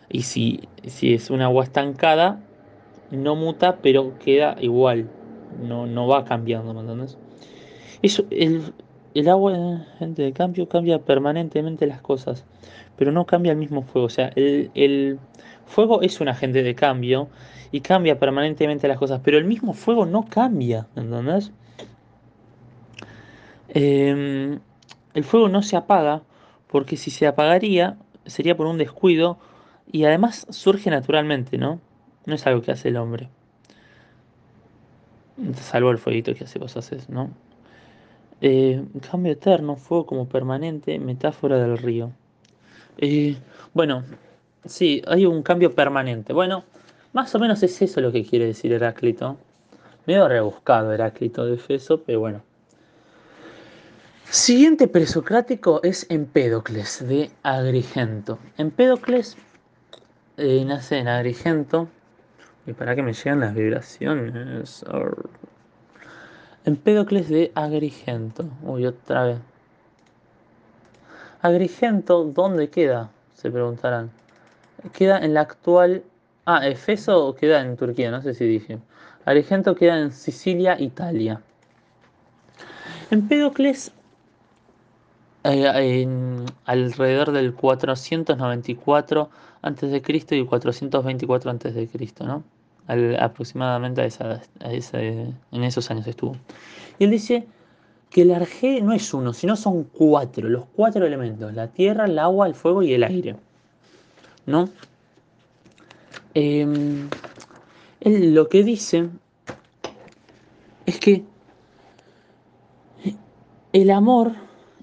Y 0.10 0.22
si, 0.24 0.68
si 0.86 1.14
es 1.14 1.30
un 1.30 1.42
agua 1.42 1.64
estancada, 1.64 2.40
no 3.12 3.36
muta, 3.36 3.78
pero 3.82 4.18
queda 4.20 4.56
igual. 4.62 5.10
No, 5.62 5.86
no 5.88 6.08
va 6.08 6.26
cambiando, 6.26 6.74
¿me 6.74 6.82
entiendes? 6.82 7.18
Eso, 8.02 8.26
el, 8.30 8.74
el 9.16 9.30
agua, 9.30 9.86
gente 9.98 10.22
de 10.22 10.34
cambio, 10.34 10.68
cambia 10.68 11.00
permanentemente 11.00 11.88
las 11.88 12.02
cosas, 12.02 12.46
pero 12.98 13.14
no 13.14 13.26
cambia 13.26 13.54
el 13.54 13.58
mismo 13.58 13.82
fuego. 13.82 14.08
O 14.08 14.10
sea, 14.10 14.30
el, 14.36 15.20
fuego 15.66 16.02
es 16.02 16.20
un 16.20 16.28
agente 16.28 16.62
de 16.62 16.76
cambio 16.76 17.30
y 17.72 17.80
cambia 17.80 18.20
permanentemente 18.20 18.88
las 18.90 18.98
cosas, 18.98 19.22
pero 19.24 19.38
el 19.38 19.46
mismo 19.46 19.74
fuego 19.74 20.06
no 20.06 20.26
cambia, 20.30 20.88
¿entendés? 20.98 21.52
Em, 23.70 24.60
el 25.14 25.24
fuego 25.24 25.48
no 25.48 25.64
se 25.64 25.78
apaga 25.78 26.22
porque 26.76 26.98
si 26.98 27.10
se 27.10 27.26
apagaría 27.26 27.96
sería 28.26 28.58
por 28.58 28.68
un 28.68 28.78
descuido 28.78 29.38
y 29.90 30.04
además 30.04 30.46
surge 30.50 30.90
naturalmente, 30.90 31.58
¿no? 31.58 31.80
No 32.26 32.36
es 32.36 32.46
algo 32.48 32.62
que 32.62 32.74
hace 32.74 32.90
el 32.90 32.98
hombre. 32.98 33.30
Salvo 35.54 35.92
el 35.92 36.00
fueguito 36.00 36.36
que 36.36 36.44
hace 36.44 36.60
vos 36.60 36.76
haces, 36.76 37.08
¿no? 37.08 37.30
Eh, 38.42 38.84
cambio 39.10 39.32
eterno, 39.32 39.78
fuego 39.78 40.06
como 40.06 40.28
permanente, 40.28 41.00
metáfora 41.00 41.60
del 41.60 41.78
río. 41.78 42.12
Eh, 42.98 43.38
bueno, 43.74 44.04
sí, 44.66 45.02
hay 45.08 45.26
un 45.26 45.44
cambio 45.44 45.74
permanente. 45.74 46.34
Bueno, 46.34 46.66
más 47.14 47.34
o 47.36 47.40
menos 47.40 47.64
es 47.64 47.82
eso 47.82 48.02
lo 48.02 48.12
que 48.12 48.26
quiere 48.26 48.48
decir 48.48 48.74
Heráclito. 48.74 49.38
Medio 50.08 50.28
rebuscado 50.28 50.92
Heráclito 50.92 51.46
de 51.46 51.56
Efeso, 51.56 52.04
pero 52.04 52.20
bueno. 52.20 52.55
Siguiente 54.30 54.88
presocrático 54.88 55.82
es 55.84 56.08
Empédocles 56.10 57.08
de 57.08 57.32
Agrigento. 57.44 58.38
Empédocles 58.58 59.38
eh, 60.38 60.64
nace 60.66 60.98
en 60.98 61.08
Agrigento. 61.08 61.88
Y 62.66 62.74
para 62.74 62.96
que 62.96 63.04
me 63.04 63.14
lleguen 63.14 63.40
las 63.40 63.54
vibraciones. 63.54 64.84
Empédocles 66.66 67.30
de 67.30 67.52
Agrigento. 67.56 68.50
Uy, 68.64 68.88
otra 68.88 69.26
vez. 69.26 69.38
Agrigento, 71.42 72.26
¿dónde 72.26 72.70
queda? 72.70 73.12
Se 73.36 73.52
preguntarán. 73.52 74.10
Queda 74.94 75.20
en 75.20 75.34
la 75.34 75.42
actual... 75.42 76.04
Ah, 76.48 76.68
Efeso 76.68 77.36
queda 77.36 77.62
en 77.62 77.78
Turquía, 77.78 78.12
no 78.12 78.22
sé 78.22 78.34
si 78.34 78.46
dije. 78.46 78.80
Agrigento 79.26 79.76
queda 79.76 80.00
en 80.00 80.12
Sicilia, 80.12 80.80
Italia. 80.80 81.42
Empédocles, 83.10 83.92
eh, 85.46 86.46
alrededor 86.66 87.32
del 87.32 87.54
494 87.54 89.30
a.C. 89.62 90.02
y 90.32 90.46
424 90.46 91.52
a.C., 91.52 91.90
¿no? 92.22 92.44
aproximadamente 93.20 94.02
a 94.02 94.06
esa, 94.06 94.42
en 94.60 95.64
esos 95.64 95.90
años 95.92 96.08
estuvo. 96.08 96.36
Y 97.00 97.06
él 97.06 97.12
dice 97.12 97.46
que 98.10 98.24
el 98.24 98.32
arjé 98.32 98.82
no 98.82 98.94
es 98.94 99.14
uno, 99.14 99.34
sino 99.34 99.56
son 99.56 99.84
cuatro, 99.84 100.48
los 100.50 100.66
cuatro 100.76 101.06
elementos, 101.06 101.54
la 101.54 101.68
tierra, 101.68 102.06
el 102.06 102.18
agua, 102.20 102.48
el 102.48 102.56
fuego 102.56 102.82
y 102.84 102.94
el 102.94 103.04
aire. 103.04 103.36
¿No? 104.46 104.70
Em, 106.34 107.10
él 108.02 108.34
lo 108.34 108.50
que 108.50 108.64
dice 108.64 109.10
es 110.86 111.00
que 111.00 111.24
el 113.74 113.90
amor 113.92 114.34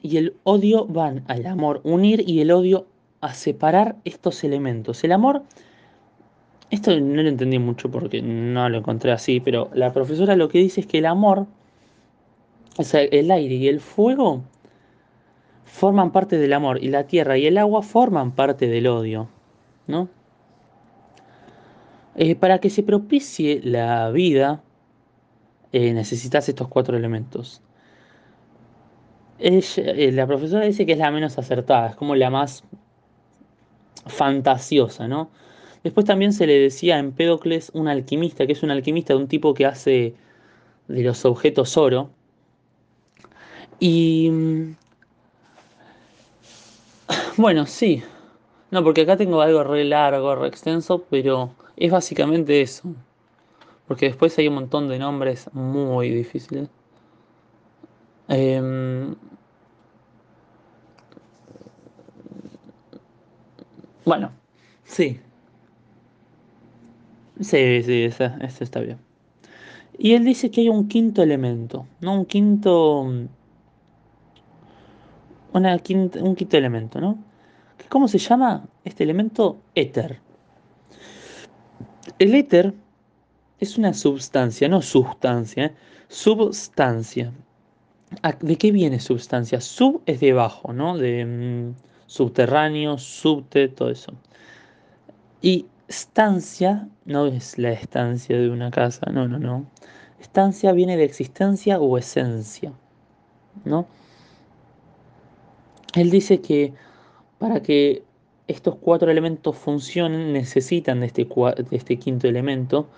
y 0.03 0.17
el 0.17 0.37
odio 0.45 0.87
van 0.87 1.25
al 1.29 1.47
amor 1.47 1.81
unir 1.85 2.25
y 2.27 2.41
el 2.41 2.51
odio 2.51 2.87
a 3.21 3.35
separar 3.35 3.97
estos 4.05 4.45
elementos. 4.45 5.05
El 5.05 5.13
amor 5.13 5.43
esto 6.73 6.99
no 6.99 7.23
lo 7.23 7.29
entendí 7.29 7.59
mucho 7.59 7.91
porque 7.91 8.23
no 8.23 8.67
lo 8.71 8.79
encontré 8.79 9.13
así, 9.13 9.41
pero 9.41 9.69
la 9.75 9.93
profesora 9.93 10.37
lo 10.37 10.49
que 10.49 10.59
dice 10.59 10.81
es 10.81 10.87
que 10.87 10.99
el 10.99 11.07
amor, 11.07 11.47
o 12.79 12.83
sea, 12.83 13.03
el 13.03 13.31
aire 13.31 13.57
y 13.57 13.69
el 13.69 13.81
fuego 13.81 14.43
forman 15.67 16.13
parte 16.13 16.39
del 16.39 16.55
amor 16.55 16.83
y 16.83 16.89
la 16.89 17.07
tierra 17.07 17.37
y 17.37 17.47
el 17.47 17.59
agua 17.59 17.83
forman 17.83 18.33
parte 18.33 18.69
del 18.69 18.87
odio, 18.87 19.29
¿no? 19.87 20.09
Eh, 22.15 22.37
para 22.37 22.59
que 22.59 22.71
se 22.71 22.83
propicie 22.83 23.61
la 23.63 24.11
vida, 24.11 24.63
eh, 25.73 25.93
necesitas 25.93 26.49
estos 26.49 26.69
cuatro 26.69 26.97
elementos. 26.97 27.61
Eh, 29.45 30.13
la 30.13 30.25
profesora 30.27 30.65
dice 30.65 30.87
que 30.87 30.93
es 30.93 30.99
la 30.99 31.11
menos 31.11 31.37
acertada, 31.37 31.89
es 31.89 31.97
como 31.97 32.15
la 32.15 32.31
más 32.31 32.63
fantasiosa, 34.07 35.09
¿no? 35.09 35.31
Después 35.83 36.07
también 36.07 36.33
se 36.33 36.47
le 36.47 36.61
decía 36.61 36.95
a 36.95 36.99
Empédocles 37.01 37.71
un 37.75 37.89
alquimista, 37.89 38.47
que 38.47 38.53
es 38.53 38.63
un 38.63 38.71
alquimista 38.71 39.15
de 39.15 39.21
un 39.21 39.27
tipo 39.27 39.53
que 39.53 39.67
hace 39.67 40.15
de 40.87 41.03
los 41.03 41.25
objetos 41.25 41.77
oro. 41.77 42.11
Y 43.81 44.31
mm, 44.31 44.77
bueno, 47.37 47.67
sí. 47.67 48.03
No, 48.71 48.85
porque 48.85 49.03
acá 49.03 49.17
tengo 49.17 49.41
algo 49.41 49.65
re 49.65 49.85
largo, 49.85 50.37
re 50.37 50.47
extenso, 50.49 51.05
pero 51.11 51.51
es 51.77 51.91
básicamente 51.91 52.61
eso. 52.61 52.95
Porque 53.89 54.07
después 54.07 54.39
hay 54.39 54.47
un 54.49 54.55
montón 54.55 54.89
de 54.89 55.01
nombres 55.01 55.53
muy 55.53 56.11
difíciles. 56.11 56.69
Em, 58.29 59.15
Bueno, 64.05 64.33
sí. 64.85 65.21
Sí, 67.41 67.83
sí, 67.83 68.05
ese, 68.05 68.33
ese 68.41 68.65
está 68.65 68.81
bien. 68.81 68.99
Y 69.99 70.15
él 70.15 70.25
dice 70.25 70.51
que 70.51 70.63
hay 70.63 70.69
un 70.69 70.89
quinto 70.89 71.23
elemento, 71.23 71.87
¿no? 72.01 72.15
Un 72.15 72.27
quinto. 72.27 73.07
Una 75.53 75.79
quinta, 75.79 76.23
un 76.23 76.35
quinto 76.35 76.57
elemento, 76.57 77.01
¿no? 77.01 77.19
¿Cómo 77.89 78.09
se 78.09 78.19
llama 78.19 78.67
este 78.85 79.05
elemento? 79.05 79.61
Éter. 79.75 80.21
El 82.19 82.35
éter 82.35 82.75
es 83.61 83.79
una 83.79 83.93
substancia, 83.95 84.69
no 84.69 84.83
sustancia, 84.83 85.67
¿eh? 85.67 85.75
substancia. 86.09 87.33
¿De 88.41 88.57
qué 88.57 88.73
viene 88.73 88.99
substancia? 88.99 89.61
Sub 89.61 90.03
es 90.07 90.21
debajo, 90.21 90.73
¿no? 90.73 90.99
De 90.99 91.25
mm, 91.25 91.75
subterráneo, 92.13 92.99
subte, 92.99 93.69
todo 93.69 93.89
eso. 93.89 94.13
Y 95.41 95.67
estancia 95.89 96.87
no 97.07 97.27
es 97.27 97.57
la 97.57 97.73
estancia 97.73 98.39
de 98.39 98.51
una 98.51 98.71
casa, 98.71 99.07
no, 99.11 99.27
no, 99.27 99.39
no. 99.39 99.67
Estancia 100.21 100.73
viene 100.73 100.99
de 100.99 101.05
existencia 101.05 101.81
o 101.81 101.97
esencia, 101.97 102.73
¿no? 103.65 103.87
Él 105.95 106.11
dice 106.11 106.43
que 106.43 106.75
para 107.39 107.63
que 107.63 108.05
estos 108.47 108.77
cuatro 108.77 109.11
elementos 109.11 109.57
funcionen 109.57 110.35
necesitan 110.35 111.01
de 111.01 111.07
este, 111.07 111.27
este 111.71 111.99
quinto 111.99 112.29
elemento 112.29 112.89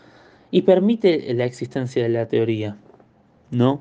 y 0.51 0.63
permite 0.63 1.33
la 1.35 1.45
existencia 1.45 2.03
de 2.03 2.09
la 2.09 2.27
teoría, 2.27 2.77
¿no? 3.53 3.81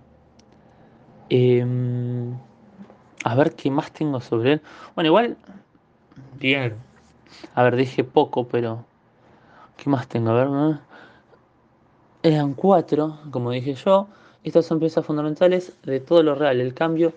Em, 1.30 2.36
a 3.24 3.36
ver 3.36 3.56
qué 3.56 3.72
más 3.72 3.92
tengo 3.92 4.20
sobre 4.22 4.54
él. 4.54 4.62
Bueno, 4.96 5.08
igual, 5.08 5.38
bien. 6.40 6.76
A 7.56 7.64
ver, 7.64 7.76
dije 7.76 8.04
poco, 8.04 8.48
pero 8.48 8.86
¿qué 9.78 9.90
más 9.90 10.08
tengo? 10.08 10.32
A 10.32 10.34
ver, 10.34 10.80
eran 12.22 12.54
cuatro, 12.54 13.20
como 13.32 13.52
dije 13.52 13.74
yo. 13.74 14.08
Estas 14.44 14.66
son 14.66 14.80
piezas 14.80 15.06
fundamentales 15.06 15.74
de 15.84 16.00
todo 16.00 16.22
lo 16.22 16.36
real. 16.36 16.60
El 16.60 16.74
cambio 16.74 17.14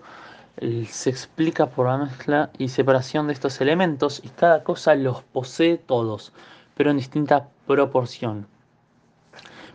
se 0.89 1.09
explica 1.09 1.67
por 1.67 1.87
la 1.87 1.97
mezcla 1.97 2.49
y 2.57 2.69
separación 2.69 3.27
de 3.27 3.33
estos 3.33 3.59
elementos 3.61 4.21
y 4.23 4.29
cada 4.29 4.63
cosa 4.63 4.95
los 4.95 5.23
posee 5.23 5.77
todos, 5.77 6.31
pero 6.75 6.89
en 6.89 6.97
distinta 6.97 7.49
proporción. 7.67 8.47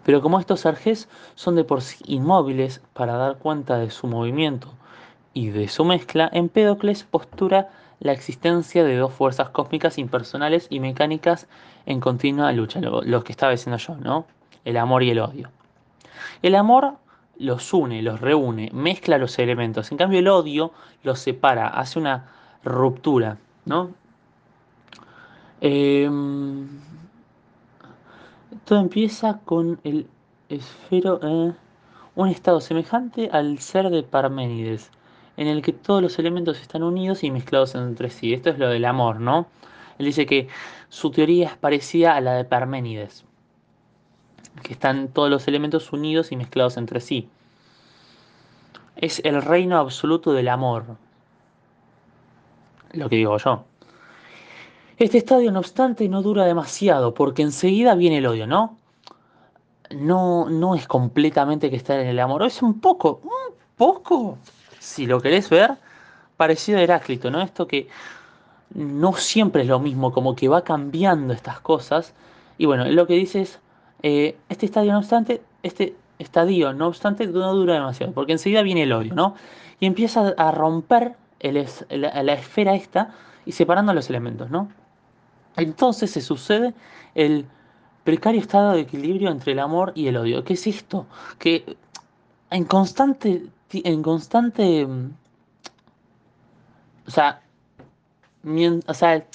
Pero 0.05 0.21
como 0.23 0.41
estos 0.41 0.67
arjes 0.67 1.09
son 1.35 1.55
de 1.55 1.65
por 1.65 1.83
sí 1.83 2.03
inmóviles 2.07 2.81
para 2.95 3.17
dar 3.17 3.37
cuenta 3.37 3.79
de 3.79 3.91
su 3.91 4.09
movimiento 4.09 4.73
y 5.35 5.51
de 5.51 5.69
su 5.69 5.85
mezcla, 5.85 6.29
Empédocles 6.33 7.05
postura 7.05 7.71
la 8.01 8.13
existencia 8.13 8.85
de 8.85 8.97
dos 8.97 9.13
fuerzas 9.13 9.51
cósmicas 9.51 9.97
impersonales 9.99 10.67
y 10.71 10.81
mecánicas 10.81 11.47
en 11.87 12.01
continua 12.01 12.53
lucha, 12.53 12.81
lo, 12.81 13.25
que 13.25 13.33
estaba 13.33 13.53
diciendo 13.53 13.79
yo, 13.79 13.97
¿no? 13.97 14.27
El 14.65 14.77
amor 14.77 15.03
y 15.03 15.11
el 15.11 15.21
odio. 15.21 15.51
El 16.43 16.55
amor 16.57 16.95
los 17.39 17.73
une, 17.73 18.03
los 18.03 18.21
reúne, 18.21 18.71
mezcla 18.73 19.19
los 19.19 19.39
elementos. 19.39 19.91
En 19.93 19.99
cambio 19.99 20.19
el 20.19 20.29
odio 20.29 20.73
los 21.03 21.21
separa, 21.21 21.69
hace 21.69 21.99
una 21.99 22.29
ruptura, 22.65 23.39
¿no? 23.65 23.91
Em, 25.61 26.69
todo 28.65 28.81
empieza 28.81 29.39
con 29.45 29.81
el 29.85 30.09
esfero, 30.49 31.21
eh, 31.23 31.53
un 32.17 32.29
estado 32.29 32.61
semejante 32.61 33.31
al 33.33 33.59
ser 33.61 33.91
de 33.91 34.03
Parménides, 34.03 34.91
en 35.37 35.49
el 35.49 35.63
que 35.63 35.73
todos 35.73 36.03
los 36.03 36.19
elementos 36.19 36.61
están 36.61 36.83
unidos 36.83 37.25
y 37.25 37.31
mezclados 37.31 37.75
entre 37.75 38.11
sí. 38.11 38.33
Esto 38.35 38.51
es 38.51 38.59
lo 38.59 38.69
del 38.69 38.85
amor, 38.85 39.21
¿no? 39.21 39.47
Él 39.99 40.07
dice 40.07 40.27
que 40.27 40.49
su 40.89 41.11
teoría 41.11 41.49
es 41.49 41.57
parecida 41.57 42.17
a 42.17 42.21
la 42.21 42.35
de 42.35 42.45
Parménides 42.45 43.25
que 44.61 44.73
están 44.75 45.09
todos 45.09 45.31
los 45.31 45.49
elementos 45.49 45.93
unidos 45.93 46.33
y 46.33 46.37
mezclados 46.37 46.77
entre 46.77 47.01
sí. 47.01 47.29
Es 48.97 49.21
el 49.25 49.41
reino 49.41 49.79
absoluto 49.79 50.33
del 50.33 50.49
amor. 50.49 50.85
Lo 52.93 53.09
que 53.09 53.17
digo 53.17 53.39
yo. 53.39 53.65
Este 54.99 55.19
estadio, 55.19 55.51
no 55.51 55.61
obstante, 55.61 56.09
no 56.09 56.23
dura 56.23 56.45
demasiado, 56.45 57.15
porque 57.15 57.43
enseguida 57.43 57.95
viene 57.95 58.19
el 58.19 58.27
odio, 58.27 58.47
¿no? 58.47 58.77
No, 59.91 60.49
no 60.49 60.75
es 60.75 60.87
completamente 60.87 61.71
que 61.71 61.77
estar 61.77 61.99
en 61.99 62.07
el 62.07 62.21
amor, 62.21 62.45
es 62.45 62.63
un 62.63 62.81
poco, 62.81 63.21
un 63.25 63.55
poco, 63.77 64.39
si 64.83 65.07
lo 65.07 65.21
querés 65.21 65.49
ver, 65.49 65.77
parecido 66.37 66.79
a 66.79 66.83
Heráclito, 66.83 67.31
¿no? 67.31 67.41
Esto 67.41 67.69
que 67.69 67.89
no 68.75 69.13
siempre 69.15 69.63
es 69.63 69.69
lo 69.69 69.79
mismo, 69.79 70.13
como 70.13 70.35
que 70.35 70.49
va 70.49 70.65
cambiando 70.65 71.33
estas 71.33 71.61
cosas. 71.61 72.15
Y 72.59 72.67
bueno, 72.67 72.85
lo 72.87 73.07
que 73.07 73.15
dice 73.15 73.43
es, 73.43 73.61
eh, 74.03 74.37
este 74.49 74.67
estadio, 74.67 74.93
no 74.93 74.99
obstante, 74.99 75.41
este 75.63 75.95
estadio, 76.19 76.73
no 76.73 76.89
obstante, 76.89 77.27
no 77.29 77.55
dura 77.55 77.75
demasiado, 77.75 78.13
porque 78.13 78.33
enseguida 78.33 78.63
viene 78.63 78.83
el 78.83 78.93
odio, 78.93 79.15
¿no? 79.15 79.37
Y 79.79 79.87
empieza 79.87 80.35
a 80.37 80.51
romper 80.51 81.15
la, 81.41 82.33
esfera 82.33 82.75
esta 82.75 83.15
y 83.47 83.53
separando 83.53 83.95
los 83.95 84.11
elementos, 84.11 84.51
¿no? 84.51 84.69
Entonces 85.57 86.11
se 86.11 86.21
sucede 86.21 86.75
el 87.15 87.47
precario 88.03 88.41
estado 88.41 88.73
de 88.73 88.81
equilibrio 88.81 89.31
entre 89.31 89.53
el 89.53 89.61
amor 89.61 89.93
y 89.95 90.09
el 90.09 90.17
odio. 90.17 90.43
¿Qué 90.43 90.55
es 90.55 90.67
esto? 90.67 91.07
Que 91.39 91.77
en 92.51 92.65
constante, 92.65 93.47
en 93.85 94.03
constante, 94.03 94.87
o 97.07 97.11
sea, 97.11 97.43
o 98.87 98.95
sea, 98.95 99.27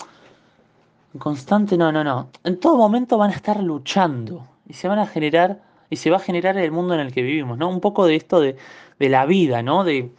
constante, 1.18 1.78
no, 1.78 1.92
no, 1.92 2.04
no. 2.04 2.30
En 2.44 2.60
todo 2.60 2.78
momento 2.78 3.18
van 3.18 3.32
a 3.32 3.34
estar 3.34 3.62
luchando 3.64 4.48
y 4.68 4.74
se 4.74 4.88
van 4.88 5.00
a 5.00 5.08
generar 5.08 5.62
y 5.90 5.96
se 5.96 6.10
va 6.10 6.18
a 6.18 6.20
generar 6.20 6.58
el 6.58 6.72
mundo 6.72 6.94
en 6.94 7.00
el 7.00 7.14
que 7.14 7.22
vivimos, 7.22 7.58
¿no? 7.58 7.70
Un 7.70 7.80
poco 7.80 8.06
de 8.06 8.16
esto 8.16 8.40
de, 8.42 8.58
la 9.00 9.26
vida, 9.26 9.62
¿no? 9.64 9.84
De 9.84 10.12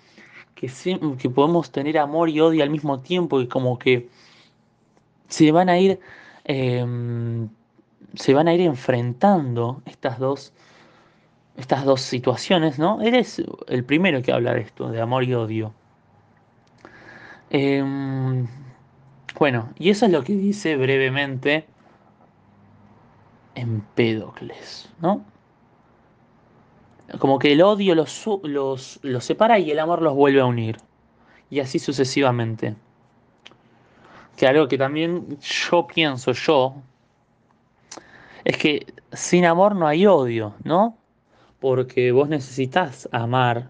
que, 0.55 0.71
que 1.19 1.31
podemos 1.31 1.71
tener 1.71 1.99
amor 1.99 2.31
y 2.31 2.41
odio 2.41 2.63
al 2.63 2.71
mismo 2.71 3.01
tiempo 3.01 3.41
y 3.41 3.49
como 3.49 3.79
que 3.79 4.09
se 5.29 5.53
van 5.53 5.69
a 5.69 5.79
ir 5.79 6.01
em, 6.45 7.49
se 8.15 8.35
van 8.35 8.49
a 8.49 8.55
ir 8.55 8.63
enfrentando 8.63 9.83
estas 9.87 10.19
dos 10.19 10.53
estas 11.59 11.85
dos 11.85 12.01
situaciones, 12.01 12.79
¿no? 12.79 13.03
Él 13.03 13.17
es 13.17 13.43
el 13.67 13.85
primero 13.85 14.23
que 14.23 14.33
habla 14.33 14.55
de 14.55 14.61
esto, 14.61 14.91
de 14.91 15.01
amor 15.01 15.25
y 15.25 15.35
odio. 15.35 15.75
Em, 17.51 18.47
bueno, 19.39 19.71
y 19.77 19.91
eso 19.91 20.07
es 20.07 20.13
lo 20.13 20.23
que 20.23 20.35
dice 20.35 20.77
brevemente 20.77 21.67
Empédocles, 23.57 24.89
¿no? 25.01 25.25
Como 27.19 27.41
que 27.41 27.53
el 27.53 27.63
odio 27.63 27.97
los, 27.97 28.25
los, 28.45 29.01
los 29.03 29.25
separa 29.25 29.59
y 29.59 29.73
el 29.73 29.81
amor 29.81 30.01
los 30.01 30.15
vuelve 30.15 30.41
a 30.41 30.47
unir. 30.47 30.77
Y 31.51 31.59
así 31.59 31.81
sucesivamente. 31.81 32.77
Que 34.37 34.47
algo 34.47 34.69
que 34.69 34.79
también 34.79 35.39
yo 35.41 35.89
pienso 35.89 36.31
yo, 36.31 36.77
es 38.45 38.57
que 38.59 38.87
sin 39.13 39.45
amor 39.45 39.75
no 39.75 39.89
hay 39.89 40.07
odio, 40.07 40.55
¿no? 40.63 40.98
Porque 41.61 42.13
vos 42.13 42.29
necesitas 42.29 43.09
amar 43.13 43.69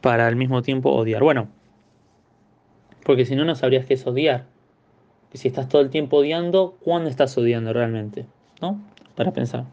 para 0.00 0.26
al 0.26 0.36
mismo 0.36 0.62
tiempo 0.62 0.90
odiar. 0.90 1.22
Bueno, 1.22 1.48
porque 3.04 3.24
si 3.24 3.34
no, 3.34 3.44
no 3.44 3.54
sabrías 3.54 3.86
qué 3.86 3.94
es 3.94 4.06
odiar. 4.06 4.46
Que 5.30 5.38
si 5.38 5.48
estás 5.48 5.68
todo 5.68 5.82
el 5.82 5.90
tiempo 5.90 6.18
odiando, 6.18 6.76
¿cuándo 6.80 7.08
estás 7.08 7.36
odiando 7.38 7.72
realmente? 7.72 8.26
¿no? 8.60 8.80
Para 9.14 9.32
pensar. 9.32 9.64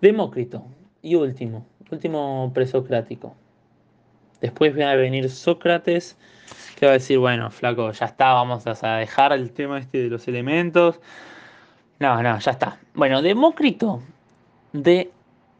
Demócrito. 0.00 0.64
Y 1.02 1.14
último, 1.14 1.66
último 1.90 2.50
presocrático. 2.54 3.34
Después 4.40 4.78
va 4.78 4.90
a 4.90 4.96
venir 4.96 5.30
Sócrates, 5.30 6.16
que 6.76 6.86
va 6.86 6.92
a 6.92 6.94
decir, 6.94 7.18
bueno, 7.18 7.50
flaco, 7.50 7.92
ya 7.92 8.06
está, 8.06 8.32
vamos 8.32 8.66
a 8.66 8.96
dejar 8.96 9.32
el 9.32 9.50
tema 9.52 9.78
este 9.78 9.98
de 9.98 10.08
los 10.08 10.26
elementos. 10.28 11.00
No, 11.98 12.22
no, 12.22 12.38
ya 12.38 12.50
está. 12.50 12.78
Bueno, 12.94 13.20
Demócrito 13.22 14.02
de 14.72 15.10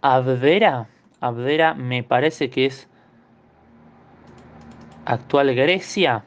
Abdera. 0.02 0.88
Abdera 1.20 1.74
me 1.74 2.02
parece 2.02 2.50
que 2.50 2.66
es 2.66 2.88
actual 5.04 5.54
Grecia. 5.54 6.24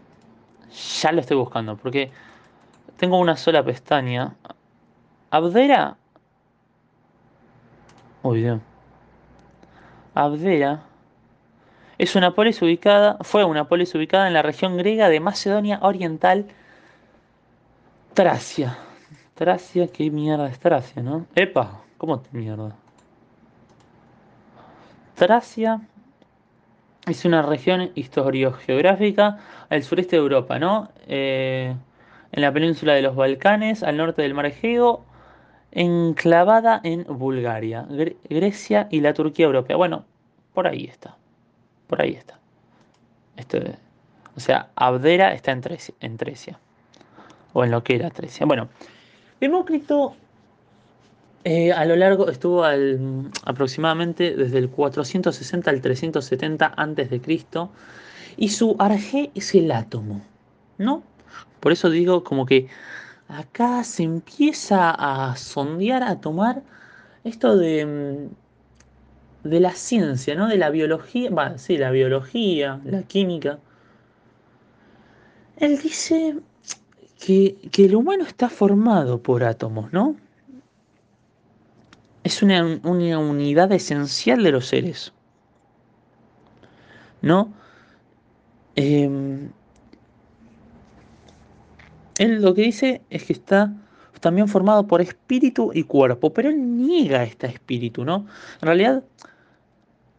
Ya 1.02 1.12
lo 1.12 1.22
estoy 1.22 1.38
buscando 1.38 1.78
porque 1.78 2.12
tengo 2.98 3.20
una 3.20 3.38
sola 3.38 3.64
pestaña. 3.64 4.36
Abdera 5.30 5.98
Uy, 8.24 8.50
Abdera 10.16 10.84
es 11.98 12.16
una 12.16 12.34
polis 12.34 12.62
ubicada, 12.62 13.18
fue 13.22 13.44
una 13.44 13.68
polis 13.68 13.94
ubicada 13.96 14.28
en 14.28 14.34
la 14.34 14.42
región 14.42 14.78
griega 14.78 15.10
de 15.10 15.20
Macedonia 15.20 15.80
Oriental, 15.82 16.48
Tracia. 18.14 18.78
Tracia, 19.34 19.88
qué 19.88 20.10
mierda 20.10 20.48
es 20.48 20.58
Tracia, 20.58 21.04
¿no? 21.04 21.26
Epa, 21.36 21.82
¿cómo 21.98 22.24
mierda? 22.32 22.78
Tracia 25.16 25.82
es 27.06 27.26
una 27.26 27.42
región 27.42 27.92
historiogeográfica 27.96 29.40
al 29.70 29.84
sureste 29.84 30.16
de 30.16 30.22
Europa, 30.22 30.60
¿no? 30.60 30.90
Eh, 31.08 31.76
en 32.32 32.42
la 32.42 32.52
península 32.52 32.94
de 32.94 33.02
los 33.02 33.16
Balcanes, 33.16 33.84
al 33.84 33.98
norte 33.98 34.22
del 34.22 34.34
Mar 34.34 34.46
Egeo, 34.46 35.04
enclavada 35.72 36.82
en 36.84 37.06
Bulgaria, 37.08 37.86
Grecia 38.30 38.88
y 38.90 39.02
la 39.02 39.14
Turquía 39.14 39.46
europea. 39.46 39.76
Bueno, 39.76 40.06
por 40.54 40.68
ahí 40.68 40.86
está. 40.86 41.16
Por 41.88 42.02
ahí 42.02 42.12
está. 42.12 42.40
Este, 43.38 43.76
o 44.36 44.40
sea, 44.40 44.70
Abdera 44.76 45.34
está 45.34 45.52
en 45.52 45.62
Trecia, 46.18 46.60
O 47.54 47.64
en 47.64 47.72
lo 47.72 47.84
que 47.84 47.96
era 47.96 48.10
Trecia. 48.10 48.46
Bueno, 48.46 48.70
Demócrito 49.44 50.16
eh, 51.46 51.74
a 51.74 51.84
lo 51.86 51.96
largo 51.98 52.30
estuvo 52.30 52.64
aproximadamente 53.44 54.36
desde 54.36 54.60
el 54.60 54.70
460 54.70 55.70
al 55.70 55.82
370 55.82 56.74
antes 56.78 57.10
de 57.10 57.20
Cristo 57.20 57.70
y 58.38 58.50
su 58.50 58.76
arjé 58.80 59.32
es 59.36 59.54
el 59.54 59.72
átomo, 59.72 60.22
¿no? 60.78 61.04
Por 61.60 61.74
eso 61.74 61.90
digo 61.90 62.24
como 62.24 62.46
que 62.46 62.68
acá 63.28 63.84
se 63.84 64.04
empieza 64.04 64.92
a 64.92 65.36
sondear, 65.36 66.04
a 66.04 66.22
tomar 66.22 66.64
esto 67.26 67.58
de, 67.58 68.30
mm, 69.46 69.50
de 69.50 69.60
la 69.60 69.72
ciencia, 69.72 70.36
¿no? 70.36 70.48
De 70.48 70.58
la 70.58 70.70
biología, 70.70 71.30
va, 71.30 71.58
sí, 71.58 71.78
la 71.78 71.92
biología, 71.92 72.80
la 72.86 73.04
química. 73.04 73.60
Él 75.58 75.78
dice 75.78 76.38
que, 77.20 77.58
que 77.72 77.86
el 77.86 77.96
humano 77.96 78.24
está 78.26 78.50
formado 78.50 79.22
por 79.22 79.44
átomos, 79.44 79.92
¿no? 79.92 80.16
Es 82.34 82.44
una, 82.44 82.64
unidad 83.20 83.72
esencial 83.72 84.44
de 84.44 84.52
los 84.52 84.68
seres. 84.68 85.14
¿No? 87.22 87.54
Em, 88.76 89.52
él 92.18 92.42
lo 92.42 92.54
que 92.54 92.64
dice 92.64 93.02
es 93.10 93.24
que 93.26 93.34
está 93.34 93.74
también 94.20 94.48
formado 94.48 94.88
por 94.88 95.02
espíritu 95.02 95.72
y 95.74 95.84
cuerpo, 95.84 96.34
pero 96.34 96.50
él 96.50 96.78
niega 96.78 97.24
este 97.24 97.48
espíritu, 97.48 98.06
¿no? 98.06 98.26
En 98.62 98.68
realidad, 98.68 99.04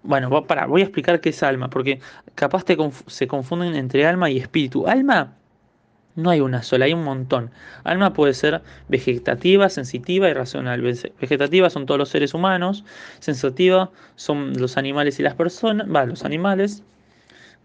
bueno, 0.02 0.46
para, 0.46 0.66
voy 0.66 0.82
a 0.82 0.84
explicar 0.84 1.20
qué 1.20 1.30
es 1.30 1.42
alma, 1.42 1.70
porque 1.70 2.00
capaz 2.34 2.64
se 3.06 3.26
confunden 3.26 3.74
entre 3.74 4.06
alma 4.06 4.30
y 4.30 4.38
espíritu. 4.38 4.86
Alma 4.86 5.34
no 6.16 6.30
hay 6.30 6.40
una 6.40 6.62
sola, 6.62 6.84
hay 6.86 6.92
un 6.94 7.04
montón. 7.04 7.50
Alma 7.84 8.12
puede 8.12 8.34
ser 8.34 8.62
vegetativa, 8.88 9.68
sensitiva 9.68 10.28
y 10.28 10.32
racional. 10.32 10.80
Vegetativa 10.82 11.70
son 11.70 11.86
todos 11.86 11.98
los 11.98 12.08
seres 12.08 12.34
humanos, 12.34 12.84
sensitiva 13.18 13.90
son 14.16 14.54
los 14.60 14.76
animales 14.76 15.18
y 15.18 15.22
las 15.22 15.34
personas, 15.34 15.88
va, 15.92 16.06
los 16.06 16.24
animales. 16.24 16.82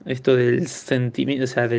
Esto 0.06 0.36
del 0.36 0.68
sentimiento, 0.68 1.44
o 1.44 1.48
sea, 1.48 1.70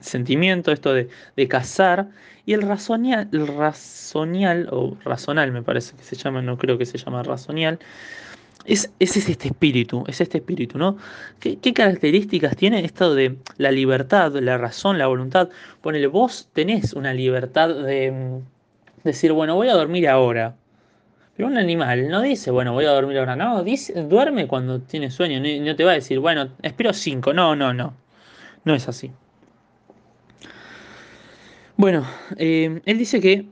sentimiento, 0.00 0.72
esto 0.72 0.92
de, 0.92 1.08
de 1.36 1.48
cazar. 1.48 2.08
Y 2.46 2.52
el 2.52 2.62
razonial, 2.62 3.28
el 3.32 3.46
razonial, 3.46 4.68
o 4.70 4.96
razonal 5.04 5.52
me 5.52 5.62
parece 5.62 5.96
que 5.96 6.02
se 6.02 6.16
llama, 6.16 6.42
no 6.42 6.58
creo 6.58 6.76
que 6.78 6.86
se 6.86 6.98
llama 6.98 7.22
razonial, 7.22 7.78
es, 8.64 8.90
este 8.98 9.48
espíritu, 9.48 10.04
es 10.06 10.20
este 10.20 10.38
espíritu, 10.38 10.78
¿no? 10.78 10.96
¿Qué, 11.38 11.58
características 11.74 12.56
tiene 12.56 12.84
esto 12.84 13.14
de 13.14 13.36
la 13.58 13.70
libertad, 13.70 14.32
la 14.36 14.58
razón, 14.58 14.98
la 14.98 15.06
voluntad? 15.06 15.50
Ponele, 15.82 16.06
vos 16.06 16.48
tenés 16.52 16.94
una 16.94 17.12
libertad 17.12 17.68
de 17.68 18.10
mm, 18.10 19.04
decir, 19.04 19.32
bueno, 19.32 19.54
voy 19.54 19.68
a 19.68 19.74
dormir 19.74 20.08
ahora. 20.08 20.56
Pero 21.36 21.48
un 21.48 21.58
animal 21.58 22.08
no 22.08 22.22
dice, 22.22 22.50
bueno, 22.50 22.72
voy 22.72 22.84
a 22.86 22.90
dormir 22.90 23.18
ahora. 23.18 23.36
No, 23.36 23.62
dice, 23.64 24.04
duerme 24.04 24.46
cuando 24.46 24.80
tiene 24.80 25.10
sueño. 25.10 25.40
No, 25.40 25.76
te 25.76 25.84
va 25.84 25.90
a 25.90 25.94
decir, 25.94 26.20
bueno, 26.20 26.48
espero 26.62 26.92
cinco. 26.92 27.32
No, 27.32 27.56
no, 27.56 27.74
no. 27.74 27.94
No 28.64 28.74
es 28.74 28.88
así. 28.88 29.10
Bueno, 31.76 32.06
eh, 32.36 32.80
él 32.84 32.98
dice 32.98 33.20
que 33.20 33.46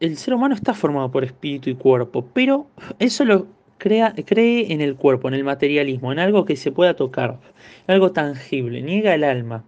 el 0.00 0.16
ser 0.16 0.34
humano 0.34 0.54
está 0.54 0.72
formado 0.72 1.10
por 1.10 1.24
espíritu 1.24 1.68
y 1.68 1.74
cuerpo, 1.74 2.26
pero 2.32 2.68
eso 2.98 3.24
lo 3.26 3.46
cree 3.78 4.72
en 4.72 4.80
el 4.80 4.96
cuerpo, 4.96 5.28
en 5.28 5.34
el 5.34 5.44
materialismo, 5.44 6.12
en 6.12 6.18
algo 6.18 6.44
que 6.44 6.56
se 6.56 6.72
pueda 6.72 6.94
tocar, 6.94 7.38
en 7.86 7.94
algo 7.94 8.12
tangible, 8.12 8.82
niega 8.82 9.14
el 9.14 9.24
alma. 9.24 9.64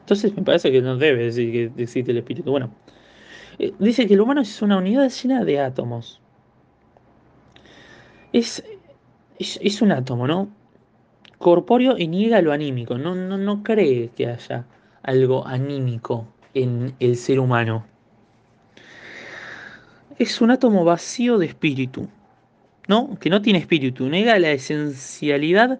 Entonces 0.00 0.36
me 0.36 0.42
parece 0.42 0.70
que 0.70 0.82
no 0.82 0.96
debe 0.96 1.24
decir 1.24 1.52
que 1.52 1.82
existe 1.82 2.12
el 2.12 2.18
espíritu. 2.18 2.50
Bueno, 2.50 2.70
eh, 3.58 3.72
dice 3.78 4.06
que 4.06 4.14
el 4.14 4.20
humano 4.20 4.40
es 4.40 4.62
una 4.62 4.78
unidad 4.78 5.10
llena 5.10 5.44
de 5.44 5.60
átomos. 5.60 6.20
Es, 8.32 8.62
es, 9.38 9.82
un 9.82 9.92
átomo, 9.92 10.26
¿no? 10.26 10.48
Corpóreo 11.38 11.98
y 11.98 12.06
niega 12.06 12.40
lo 12.42 12.52
anímico. 12.52 12.98
No, 12.98 13.14
no, 13.14 13.36
no 13.38 13.62
cree 13.62 14.10
que 14.14 14.28
haya 14.28 14.66
algo 15.02 15.46
anímico 15.46 16.26
en 16.54 16.94
el 17.00 17.16
ser 17.16 17.40
humano 17.40 17.86
es 20.18 20.40
un 20.40 20.50
átomo 20.50 20.84
vacío 20.84 21.38
de 21.38 21.46
espíritu, 21.46 22.08
¿no? 22.88 23.18
Que 23.18 23.30
no 23.30 23.42
tiene 23.42 23.58
espíritu, 23.58 24.08
nega 24.08 24.38
la 24.38 24.50
esencialidad 24.50 25.78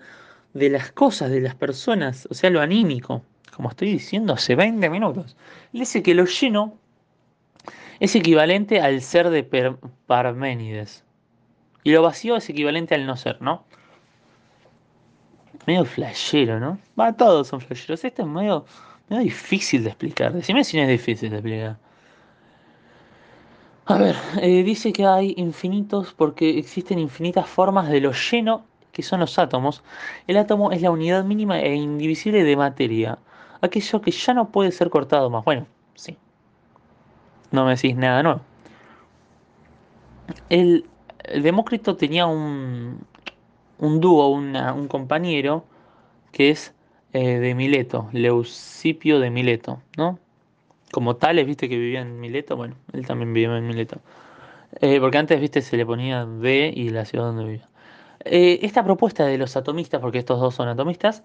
de 0.54 0.70
las 0.70 0.92
cosas, 0.92 1.30
de 1.30 1.40
las 1.40 1.54
personas, 1.54 2.26
o 2.30 2.34
sea, 2.34 2.50
lo 2.50 2.60
anímico, 2.60 3.22
como 3.54 3.70
estoy 3.70 3.92
diciendo 3.92 4.32
hace 4.34 4.54
20 4.54 4.88
minutos. 4.90 5.36
dice 5.72 6.02
que 6.02 6.14
lo 6.14 6.26
lleno 6.26 6.78
es 8.00 8.14
equivalente 8.14 8.80
al 8.80 9.00
ser 9.00 9.30
de 9.30 9.42
Parménides. 10.06 11.04
Y 11.82 11.92
lo 11.92 12.02
vacío 12.02 12.36
es 12.36 12.48
equivalente 12.50 12.94
al 12.94 13.06
no 13.06 13.16
ser, 13.16 13.40
¿no? 13.40 13.64
Medio 15.66 15.84
flashero, 15.84 16.60
¿no? 16.60 16.78
Va, 16.98 17.12
todos 17.12 17.48
son 17.48 17.60
flasheros. 17.60 18.04
Esto 18.04 18.22
es 18.22 18.28
medio, 18.28 18.66
medio 19.08 19.22
difícil 19.22 19.84
de 19.84 19.90
explicar. 19.90 20.32
Decime 20.32 20.64
si 20.64 20.76
no 20.76 20.82
es 20.82 20.88
difícil 20.88 21.30
de 21.30 21.36
explicar. 21.36 21.78
A 23.86 23.98
ver, 23.98 24.16
eh, 24.42 24.64
dice 24.64 24.92
que 24.92 25.06
hay 25.06 25.34
infinitos 25.36 26.12
porque 26.12 26.58
existen 26.58 26.98
infinitas 26.98 27.46
formas 27.48 27.88
de 27.88 28.00
lo 28.00 28.12
lleno 28.12 28.64
que 28.90 29.02
son 29.02 29.20
los 29.20 29.38
átomos. 29.38 29.84
El 30.26 30.38
átomo 30.38 30.72
es 30.72 30.82
la 30.82 30.90
unidad 30.90 31.22
mínima 31.22 31.60
e 31.60 31.74
indivisible 31.74 32.42
de 32.42 32.56
materia, 32.56 33.18
aquello 33.60 34.00
que 34.00 34.10
ya 34.10 34.34
no 34.34 34.48
puede 34.48 34.72
ser 34.72 34.90
cortado 34.90 35.30
más. 35.30 35.44
Bueno, 35.44 35.66
sí. 35.94 36.16
No 37.52 37.64
me 37.64 37.76
decís 37.76 37.94
nada 37.94 38.22
nuevo. 38.22 38.40
El, 40.48 40.86
Demócrito 41.42 41.96
tenía 41.96 42.26
un, 42.26 43.06
un 43.78 44.00
dúo, 44.00 44.28
un 44.28 44.88
compañero, 44.88 45.64
que 46.32 46.50
es 46.50 46.74
eh, 47.12 47.38
de 47.38 47.54
Mileto, 47.54 48.08
Leucipio 48.12 49.20
de 49.20 49.30
Mileto, 49.30 49.80
¿no? 49.96 50.18
Como 50.92 51.16
tales, 51.16 51.46
viste, 51.46 51.68
que 51.68 51.76
vivía 51.76 52.00
en 52.00 52.20
Mileto, 52.20 52.56
bueno, 52.56 52.76
él 52.92 53.06
también 53.06 53.32
vivía 53.32 53.56
en 53.56 53.66
Mileto. 53.66 54.00
Eh, 54.80 55.00
porque 55.00 55.18
antes, 55.18 55.40
viste, 55.40 55.62
se 55.62 55.76
le 55.76 55.86
ponía 55.86 56.24
B 56.24 56.72
y 56.74 56.90
la 56.90 57.04
ciudad 57.04 57.26
donde 57.26 57.44
vivía. 57.44 57.68
Eh, 58.24 58.60
esta 58.62 58.84
propuesta 58.84 59.26
de 59.26 59.38
los 59.38 59.56
atomistas, 59.56 60.00
porque 60.00 60.18
estos 60.18 60.40
dos 60.40 60.54
son 60.54 60.68
atomistas, 60.68 61.22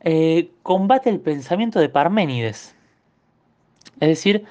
eh, 0.00 0.50
combate 0.62 1.10
el 1.10 1.20
pensamiento 1.20 1.80
de 1.80 1.88
Parménides. 1.88 2.74
Es 4.00 4.08
decir, 4.08 4.44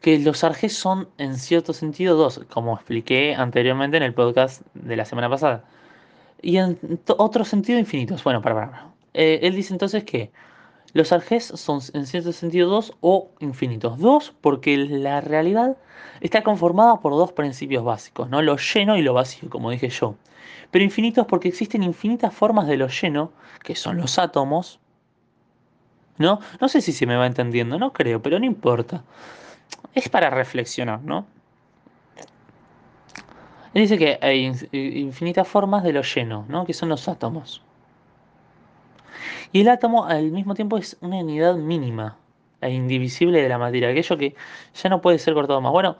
que 0.00 0.18
los 0.18 0.44
arjes 0.44 0.76
son 0.76 1.08
en 1.18 1.36
cierto 1.36 1.72
sentido 1.72 2.16
dos, 2.16 2.40
como 2.50 2.74
expliqué 2.74 3.34
anteriormente 3.34 3.96
en 3.96 4.02
el 4.02 4.14
podcast 4.14 4.62
de 4.74 4.96
la 4.96 5.04
semana 5.04 5.28
pasada. 5.30 5.64
Y 6.42 6.58
en 6.58 6.78
otro 7.18 7.44
sentido 7.44 7.78
infinitos. 7.78 8.22
Bueno, 8.22 8.42
para, 8.42 8.54
para. 8.54 8.86
él 9.14 9.54
dice 9.54 9.72
entonces 9.72 10.04
que 10.04 10.30
los 10.94 11.12
arjes 11.12 11.44
son 11.44 11.80
en 11.92 12.06
cierto 12.06 12.32
sentido 12.32 12.70
dos 12.70 12.94
o 13.00 13.28
infinitos. 13.40 13.98
Dos 13.98 14.32
porque 14.40 14.76
la 14.76 15.20
realidad 15.20 15.76
está 16.20 16.42
conformada 16.42 17.00
por 17.00 17.12
dos 17.12 17.32
principios 17.32 17.84
básicos, 17.84 18.30
¿no? 18.30 18.40
lo 18.40 18.56
lleno 18.56 18.96
y 18.96 19.02
lo 19.02 19.12
vacío, 19.12 19.50
como 19.50 19.70
dije 19.70 19.88
yo. 19.90 20.14
Pero 20.70 20.84
infinitos 20.84 21.26
porque 21.26 21.48
existen 21.48 21.82
infinitas 21.82 22.32
formas 22.32 22.68
de 22.68 22.76
lo 22.76 22.88
lleno, 22.88 23.32
que 23.62 23.74
son 23.74 23.98
los 23.98 24.18
átomos. 24.18 24.80
¿No? 26.16 26.38
No 26.60 26.68
sé 26.68 26.80
si 26.80 26.92
se 26.92 27.06
me 27.06 27.16
va 27.16 27.26
entendiendo, 27.26 27.76
no 27.76 27.92
creo, 27.92 28.22
pero 28.22 28.38
no 28.38 28.46
importa. 28.46 29.02
Es 29.94 30.08
para 30.08 30.30
reflexionar, 30.30 31.02
¿no? 31.02 31.26
Él 33.74 33.82
dice 33.82 33.98
que 33.98 34.16
hay 34.22 34.52
infinitas 34.70 35.48
formas 35.48 35.82
de 35.82 35.92
lo 35.92 36.02
lleno, 36.02 36.44
¿no? 36.48 36.64
Que 36.64 36.72
son 36.72 36.88
los 36.88 37.08
átomos. 37.08 37.62
Y 39.52 39.60
el 39.60 39.68
átomo 39.68 40.06
al 40.06 40.30
mismo 40.30 40.54
tiempo 40.54 40.78
es 40.78 40.96
una 41.00 41.18
unidad 41.18 41.56
mínima 41.56 42.16
e 42.60 42.70
indivisible 42.70 43.42
de 43.42 43.48
la 43.48 43.58
materia, 43.58 43.90
aquello 43.90 44.16
que 44.16 44.34
ya 44.74 44.90
no 44.90 45.00
puede 45.00 45.18
ser 45.18 45.34
cortado 45.34 45.60
más. 45.60 45.72
Bueno, 45.72 45.96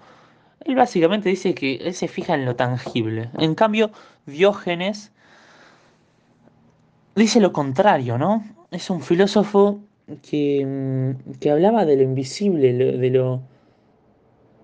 él 0.65 0.75
básicamente 0.75 1.29
dice 1.29 1.55
que 1.55 1.77
él 1.77 1.95
se 1.95 2.09
fija 2.09 2.35
en 2.35 2.45
lo 2.45 2.57
tangible. 2.57 3.31
En 3.39 3.55
cambio, 3.55 3.91
Diógenes 4.27 5.13
dice 7.15 7.41
lo 7.41 7.53
contrario, 7.53 8.19
¿no? 8.19 8.45
Es 8.71 8.91
un 8.91 9.03
filósofo 9.03 9.81
que, 10.23 10.65
mm, 10.65 11.39
que 11.39 11.51
hablaba 11.51 11.85
de 11.85 11.97
lo 11.97 12.03
invisible, 12.03 12.73
de 12.73 13.11
lo, 13.11 13.43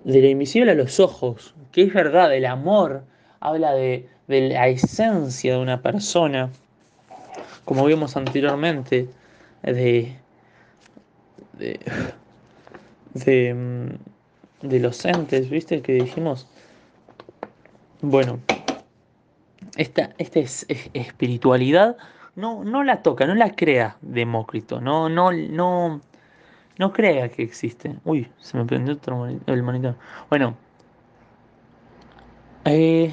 de 0.04 0.20
lo 0.22 0.28
invisible 0.28 0.72
a 0.72 0.74
los 0.74 1.00
ojos, 1.00 1.54
que 1.72 1.82
es 1.82 1.92
verdad, 1.92 2.34
el 2.34 2.46
amor, 2.46 3.04
habla 3.40 3.72
de, 3.72 4.08
de 4.28 4.48
la 4.48 4.68
esencia 4.68 5.54
de 5.54 5.60
una 5.60 5.82
persona 5.82 6.50
como 7.70 7.84
vimos 7.86 8.16
anteriormente, 8.16 9.08
de, 9.62 10.16
de, 13.14 13.96
de 14.62 14.80
los 14.80 15.04
entes, 15.04 15.48
¿viste? 15.48 15.80
Que 15.80 15.92
dijimos. 15.92 16.48
Bueno, 18.02 18.40
esta, 19.76 20.10
esta 20.18 20.40
es, 20.40 20.66
es- 20.68 20.90
espiritualidad 20.94 21.96
no, 22.34 22.64
no 22.64 22.82
la 22.82 23.02
toca, 23.02 23.24
no 23.26 23.34
la 23.36 23.54
crea 23.54 23.96
Demócrito, 24.00 24.80
no, 24.80 25.08
no, 25.08 25.30
no, 25.32 26.00
no 26.78 26.92
crea 26.92 27.28
que 27.30 27.42
existe. 27.42 27.96
Uy, 28.04 28.28
se 28.40 28.56
me 28.58 28.64
prendió 28.64 28.94
otro 28.94 29.26
el 29.46 29.62
monitor. 29.62 29.96
Bueno, 30.28 30.56
eh, 32.64 33.12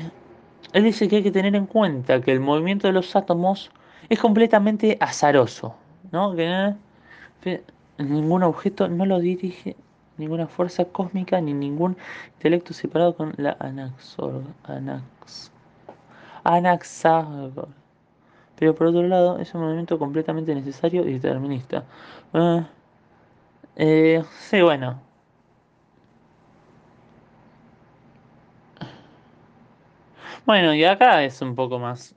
él 0.74 0.84
dice 0.84 1.08
que 1.08 1.18
hay 1.18 1.24
que 1.24 1.32
tener 1.32 1.56
en 1.56 1.66
cuenta 1.66 2.22
que 2.22 2.32
el 2.32 2.40
movimiento 2.40 2.88
de 2.88 2.94
los 2.94 3.16
átomos 3.16 3.72
es 4.10 4.20
completamente 4.20 4.98
azaroso, 5.00 5.76
¿no? 6.12 6.36
Que 6.36 6.74
eh, 7.46 7.64
ningún 7.98 8.44
objeto 8.44 8.88
no 8.88 9.06
lo 9.06 9.20
dirige 9.20 9.76
ninguna 10.18 10.48
fuerza 10.48 10.86
cósmica 10.86 11.40
ni 11.42 11.54
ningún 11.54 11.98
intelecto 12.34 12.74
separado 12.74 13.16
con 13.16 13.34
la 13.38 13.56
anaxor, 13.60 14.44
anax, 14.64 15.52
anaxágora. 16.44 17.68
Pero 18.58 18.76
por 18.76 18.88
otro 18.88 19.04
lado, 19.04 19.40
es 19.40 19.54
un 19.54 19.62
movimiento 19.62 20.00
completamente 20.00 20.54
necesario 20.56 21.08
y 21.08 21.14
determinista. 21.14 21.84
Ah, 22.34 22.68
eh, 23.76 24.24
sí, 24.40 24.62
bueno. 24.62 25.00
Bueno, 30.46 30.74
y 30.74 30.84
acá 30.84 31.24
es 31.24 31.42
un 31.42 31.56
poco 31.56 31.78
más 31.78 32.16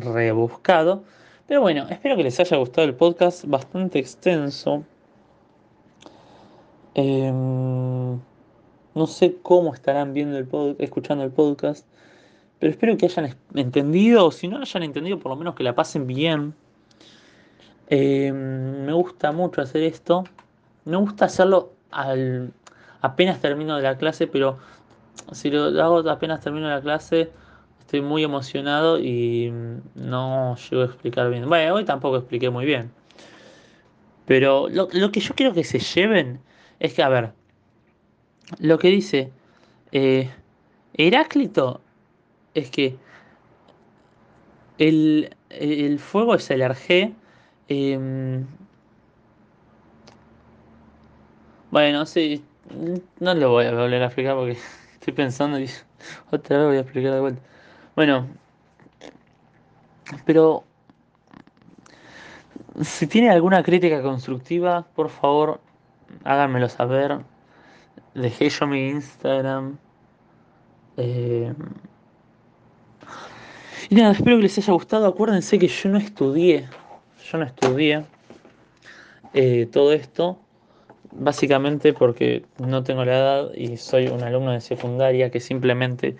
rebuscado. 0.00 1.02
Pero 1.46 1.60
bueno, 1.60 1.86
espero 1.90 2.16
que 2.16 2.22
les 2.22 2.38
haya 2.40 2.56
gustado 2.56 2.86
el 2.86 2.94
podcast, 2.94 3.44
bastante 3.46 3.98
extenso. 3.98 4.84
Em, 6.94 8.12
no 8.94 9.06
sé 9.06 9.36
cómo 9.42 9.74
estarán 9.74 10.14
viendo 10.14 10.38
el 10.38 10.48
pod- 10.48 10.76
escuchando 10.78 11.24
el 11.24 11.30
podcast, 11.30 11.86
pero 12.58 12.70
espero 12.70 12.96
que 12.96 13.06
hayan 13.06 13.36
entendido, 13.54 14.26
o 14.26 14.30
si 14.30 14.48
no 14.48 14.58
hayan 14.58 14.82
entendido, 14.84 15.18
por 15.18 15.30
lo 15.30 15.36
menos 15.36 15.54
que 15.54 15.64
la 15.64 15.74
pasen 15.74 16.06
bien. 16.06 16.54
Em, 17.88 18.84
me 18.84 18.92
gusta 18.92 19.32
mucho 19.32 19.60
hacer 19.60 19.82
esto. 19.82 20.24
Me 20.84 20.96
gusta 20.96 21.26
hacerlo 21.26 21.72
al, 21.90 22.52
apenas 23.00 23.40
termino 23.40 23.76
de 23.76 23.82
la 23.82 23.98
clase, 23.98 24.26
pero 24.26 24.58
si 25.32 25.50
lo 25.50 25.64
hago 25.82 26.08
apenas 26.08 26.40
termino 26.40 26.68
la 26.68 26.80
clase, 26.80 27.30
estoy 27.84 28.00
muy 28.00 28.24
emocionado 28.24 28.98
y 28.98 29.50
mm, 29.50 29.80
no 29.94 30.56
llego 30.56 30.82
a 30.82 30.86
explicar 30.86 31.30
bien. 31.30 31.48
Bueno, 31.48 31.74
hoy 31.74 31.84
tampoco 31.84 32.16
expliqué 32.16 32.50
muy 32.50 32.64
bien. 32.64 32.90
Pero 34.26 34.68
lo, 34.70 34.88
lo 34.92 35.12
que 35.12 35.20
yo 35.20 35.34
quiero 35.34 35.52
que 35.52 35.64
se 35.64 35.78
lleven 35.78 36.40
es 36.80 36.94
que, 36.94 37.02
a 37.02 37.08
ver, 37.10 37.32
lo 38.58 38.78
que 38.78 38.88
dice 38.88 39.30
eh, 39.92 40.30
Heráclito 40.94 41.80
es 42.54 42.70
que 42.70 42.96
el, 44.78 45.36
el 45.50 45.98
fuego 45.98 46.34
es 46.34 46.50
el 46.50 46.62
Arjé. 46.62 47.12
em, 47.68 48.46
bueno, 51.70 52.06
sí, 52.06 52.44
no 53.20 53.34
lo 53.34 53.50
voy 53.50 53.66
a 53.66 53.72
volver 53.72 54.02
a 54.02 54.06
explicar 54.06 54.36
porque 54.36 54.56
estoy 54.94 55.12
pensando 55.12 55.58
y 55.60 55.68
otra 56.30 56.58
vez 56.58 56.66
voy 56.66 56.76
a 56.78 56.80
explicar 56.80 57.12
de 57.12 57.20
vuelta. 57.20 57.53
Bueno, 57.96 58.26
pero 60.24 60.64
si 62.82 63.06
tiene 63.06 63.30
alguna 63.30 63.62
crítica 63.62 64.02
constructiva, 64.02 64.86
por 64.94 65.10
favor, 65.10 65.60
háganmelo 66.24 66.68
saber. 66.68 67.18
Dejé 68.14 68.48
yo 68.48 68.66
mi 68.66 68.88
Instagram. 68.88 69.78
eh, 70.96 71.52
Y 73.90 73.94
nada, 73.94 74.12
espero 74.12 74.36
que 74.36 74.42
les 74.42 74.58
haya 74.58 74.72
gustado. 74.72 75.06
Acuérdense 75.06 75.58
que 75.58 75.68
yo 75.68 75.88
no 75.88 75.98
estudié, 75.98 76.68
yo 77.30 77.38
no 77.38 77.44
estudié 77.44 78.04
eh, 79.34 79.68
todo 79.70 79.92
esto, 79.92 80.38
básicamente 81.12 81.92
porque 81.92 82.44
no 82.58 82.82
tengo 82.82 83.04
la 83.04 83.12
edad 83.12 83.54
y 83.54 83.76
soy 83.76 84.08
un 84.08 84.22
alumno 84.22 84.52
de 84.52 84.60
secundaria 84.60 85.30
que 85.30 85.40
simplemente 85.40 86.16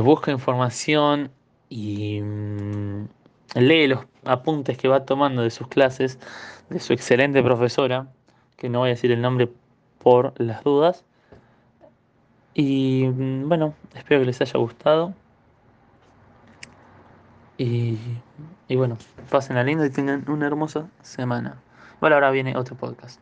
busca 0.00 0.30
información 0.30 1.30
y 1.68 2.20
mm, 2.20 3.08
lee 3.54 3.88
los 3.88 4.06
apuntes 4.24 4.78
que 4.78 4.88
va 4.88 5.04
tomando 5.04 5.42
de 5.42 5.50
sus 5.50 5.68
clases, 5.68 6.18
de 6.70 6.80
su 6.80 6.92
excelente 6.92 7.42
profesora, 7.42 8.08
que 8.56 8.68
no 8.68 8.80
voy 8.80 8.90
a 8.90 8.90
decir 8.90 9.10
el 9.10 9.20
nombre 9.20 9.50
por 9.98 10.38
las 10.40 10.62
dudas. 10.62 11.04
Y 12.54 13.06
mm, 13.06 13.48
bueno, 13.48 13.74
espero 13.94 14.20
que 14.20 14.26
les 14.26 14.40
haya 14.40 14.58
gustado. 14.58 15.14
Y, 17.56 17.98
y 18.68 18.76
bueno, 18.76 18.96
pasen 19.30 19.56
la 19.56 19.64
linda 19.64 19.86
y 19.86 19.90
tengan 19.90 20.24
una 20.28 20.46
hermosa 20.46 20.88
semana. 21.02 21.60
Bueno, 22.00 22.16
ahora 22.16 22.30
viene 22.30 22.56
otro 22.56 22.76
podcast. 22.76 23.20